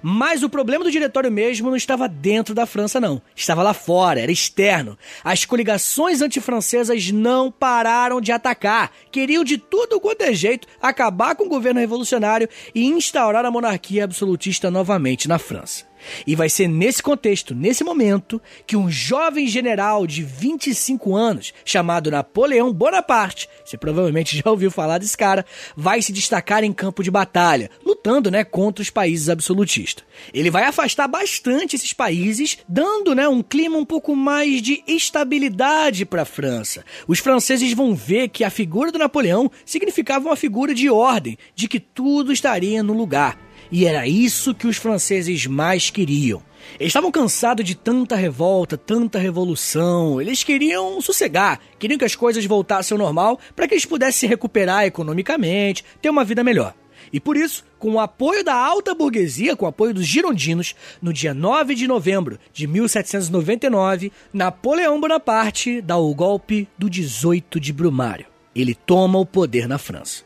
Mas 0.02 0.44
o 0.44 0.50
problema 0.50 0.84
do 0.84 0.92
diretório 0.92 1.32
mesmo 1.32 1.70
não 1.70 1.76
estava 1.76 2.08
dentro 2.08 2.54
da 2.54 2.66
França, 2.66 3.00
não. 3.00 3.22
Estava 3.36 3.64
lá 3.64 3.74
fora, 3.74 4.20
era 4.20 4.32
externo. 4.32 4.98
As 5.24 5.46
coligações 5.46 6.22
antifrancesas 6.22 7.12
não 7.12 7.52
pararam 7.52 8.22
de 8.22 8.32
atacar. 8.32 8.92
Queriam 9.12 9.44
de 9.44 9.58
tudo 9.58 10.00
quanto 10.00 10.22
é 10.22 10.34
jeito 10.34 10.68
acabar 10.82 11.36
com 11.36 11.46
o 11.46 11.50
governo 11.50 11.80
revolucionário 11.80 12.50
e 12.74 12.86
instaurar 12.86 13.46
a 13.46 13.52
monarquia 13.52 14.04
absolutista 14.04 14.72
novamente 14.72 15.28
na 15.28 15.40
França. 15.40 15.90
E 16.26 16.36
vai 16.36 16.50
ser 16.50 16.68
nesse 16.68 17.02
contexto, 17.02 17.54
nesse 17.54 17.84
momento, 17.84 18.42
que 18.66 18.78
um 18.78 18.90
jovem 18.90 19.48
general 19.48 20.08
de 20.08 20.24
25 20.24 21.16
anos, 21.16 21.54
chamado 21.66 22.12
Napoleão 22.12 22.72
Bonaparte, 22.72 23.50
você 23.66 23.78
provavelmente 23.78 24.38
já 24.42 24.50
ouviu 24.50 24.72
falar 24.72 24.98
desse 24.98 25.18
cara, 25.18 25.46
vai 25.76 26.02
se 26.02 26.14
destacar 26.14 26.64
em 26.64 26.74
campo 26.74 27.04
de 27.04 27.12
batalha, 27.12 27.70
lutando 28.00 28.32
né, 28.32 28.46
contra 28.46 28.82
os 28.82 28.90
países 28.90 29.28
absolutistas. 29.30 30.06
Ele 30.34 30.50
vai 30.50 30.64
afastar 30.64 31.08
bastante 31.08 31.76
esses 31.76 31.92
países, 31.92 32.58
dando 32.68 33.14
né, 33.14 33.28
um 33.28 33.44
clima 33.44 33.78
um 33.78 33.86
pouco 33.86 34.16
mais 34.16 34.62
de 34.62 34.82
estabilidade 34.88 36.06
para 36.06 36.22
a 36.22 36.26
França. 36.26 36.86
Os 37.08 37.20
franceses 37.20 37.74
vão 37.74 37.94
ver 37.94 38.30
que 38.30 38.46
a 38.46 38.50
figura 38.50 38.92
do 38.92 38.98
Napoleão 38.98 39.52
significava 39.66 40.30
uma 40.30 40.36
figura 40.38 40.74
de 40.74 40.90
ordem, 40.90 41.38
de 41.54 41.68
que 41.68 41.80
tudo 41.80 42.32
estaria 42.32 42.82
no 42.82 42.94
lugar. 42.94 43.38
E 43.72 43.86
era 43.86 44.08
isso 44.08 44.56
que 44.56 44.66
os 44.66 44.78
franceses 44.78 45.46
mais 45.46 45.90
queriam. 45.90 46.42
Eles 46.80 46.90
estavam 46.90 47.12
cansados 47.12 47.66
de 47.66 47.76
tanta 47.76 48.16
revolta, 48.16 48.78
tanta 48.78 49.20
revolução. 49.20 50.20
Eles 50.20 50.44
queriam 50.44 51.00
sossegar, 51.02 51.60
queriam 51.78 51.98
que 51.98 52.06
as 52.06 52.16
coisas 52.16 52.46
voltassem 52.46 52.96
ao 52.96 53.04
normal 53.04 53.40
para 53.56 53.68
que 53.68 53.74
eles 53.74 53.86
pudessem 53.86 54.22
se 54.22 54.28
recuperar 54.28 54.86
economicamente, 54.86 55.84
ter 56.02 56.10
uma 56.10 56.24
vida 56.24 56.44
melhor. 56.44 56.74
E 57.12 57.20
por 57.20 57.36
isso, 57.38 57.64
com 57.78 57.94
o 57.94 58.00
apoio 58.00 58.44
da 58.44 58.54
alta 58.54 58.94
burguesia, 58.94 59.56
com 59.56 59.66
o 59.66 59.68
apoio 59.68 59.94
dos 59.94 60.06
girondinos, 60.06 60.76
no 61.02 61.14
dia 61.14 61.34
9 61.34 61.76
de 61.76 61.88
novembro 61.88 62.38
de 62.54 62.68
1799, 62.68 64.12
Napoleão 64.34 65.00
Bonaparte 65.00 65.82
dá 65.82 65.98
o 65.98 66.14
golpe 66.14 66.68
do 66.78 66.90
18 66.90 67.60
de 67.60 67.74
Brumário. 67.74 68.26
Ele 68.56 68.76
toma 68.76 69.20
o 69.20 69.26
poder 69.26 69.68
na 69.68 69.78
França. 69.78 70.24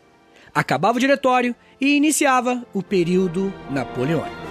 Acabava 0.53 0.97
o 0.97 1.01
diretório 1.01 1.55
e 1.79 1.95
iniciava 1.95 2.63
o 2.73 2.81
período 2.81 3.53
napoleônico. 3.69 4.43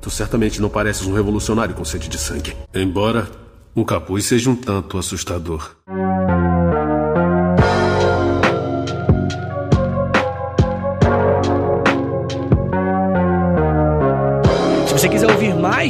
Tu 0.00 0.10
certamente 0.10 0.60
não 0.60 0.70
pareces 0.70 1.06
um 1.06 1.12
revolucionário 1.12 1.74
com 1.74 1.84
sede 1.84 2.08
de 2.08 2.18
sangue. 2.18 2.56
Embora 2.72 3.28
um 3.78 3.84
capuz 3.84 4.24
seja 4.24 4.50
um 4.50 4.56
tanto 4.56 4.98
assustador. 4.98 5.76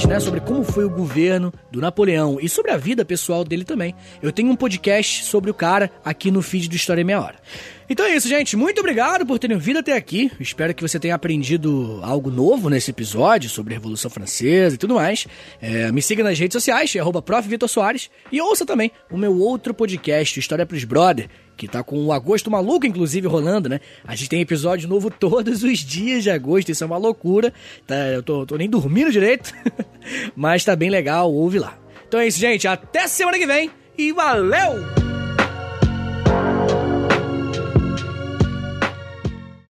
Né, 0.09 0.19
sobre 0.19 0.41
como 0.41 0.65
foi 0.65 0.87
o 0.87 0.91
governo 0.91 1.53
do 1.71 1.83
Napoleão 1.83 2.39
e 2.41 2.49
sobre 2.49 2.71
a 2.71 2.79
vida 2.79 3.05
pessoal 3.05 3.45
dele 3.45 3.63
também, 3.63 3.95
eu 4.23 4.33
tenho 4.33 4.51
um 4.51 4.57
podcast 4.57 5.25
sobre 5.25 5.51
o 5.51 5.55
cara 5.55 5.91
aqui 6.03 6.31
no 6.31 6.41
feed 6.41 6.67
do 6.67 6.77
História 6.77 7.03
em 7.03 7.05
Meia 7.05 7.21
Hora. 7.21 7.35
Então 7.91 8.07
é 8.07 8.17
isso, 8.17 8.27
gente. 8.27 8.57
Muito 8.57 8.79
obrigado 8.79 9.27
por 9.27 9.39
terem 9.39 9.59
vindo 9.59 9.81
até 9.81 9.93
aqui. 9.93 10.33
Espero 10.41 10.75
que 10.75 10.81
você 10.81 10.99
tenha 10.99 11.15
aprendido 11.15 12.01
algo 12.03 12.31
novo 12.31 12.71
nesse 12.71 12.91
episódio 12.91 13.51
sobre 13.51 13.75
a 13.75 13.77
Revolução 13.77 14.11
Francesa 14.11 14.77
e 14.77 14.79
tudo 14.79 14.95
mais. 14.95 15.27
É, 15.61 15.93
me 15.93 16.01
siga 16.01 16.25
nas 16.25 16.39
redes 16.39 16.55
sociais, 16.55 16.91
Soares, 17.69 18.11
e 18.33 18.41
ouça 18.41 18.65
também 18.65 18.91
o 19.11 19.19
meu 19.19 19.39
outro 19.39 19.75
podcast, 19.75 20.41
História 20.41 20.65
pros 20.65 20.85
Brother, 20.85 21.29
que 21.59 21.67
tá 21.67 21.83
com 21.83 22.07
o 22.07 22.13
agosto 22.13 22.51
maluco, 22.51 22.87
inclusive, 22.87 23.27
rolando, 23.27 23.69
né? 23.69 23.81
A 24.07 24.15
gente 24.15 24.31
tem 24.31 24.41
episódio 24.41 24.89
novo 24.89 25.11
todos 25.11 25.65
os 25.65 25.81
dias 25.81 26.23
de 26.23 26.31
agosto, 26.31 26.71
isso 26.71 26.85
é 26.85 26.87
uma 26.87 26.97
loucura. 26.97 27.53
Tá, 27.87 27.97
eu 28.07 28.23
tô, 28.23 28.47
tô 28.47 28.57
nem 28.57 28.71
dormindo 28.71 29.11
direito, 29.11 29.53
mas 30.37 30.65
tá 30.65 30.77
bem 30.77 30.89
legal, 30.89 31.31
ouve 31.31 31.59
lá. 31.59 31.77
Então 32.07 32.21
é 32.21 32.29
isso, 32.29 32.39
gente. 32.39 32.67
Até 32.67 33.09
semana 33.09 33.37
que 33.37 33.47
vem 33.47 33.71
e 33.99 34.13
valeu! 34.13 35.08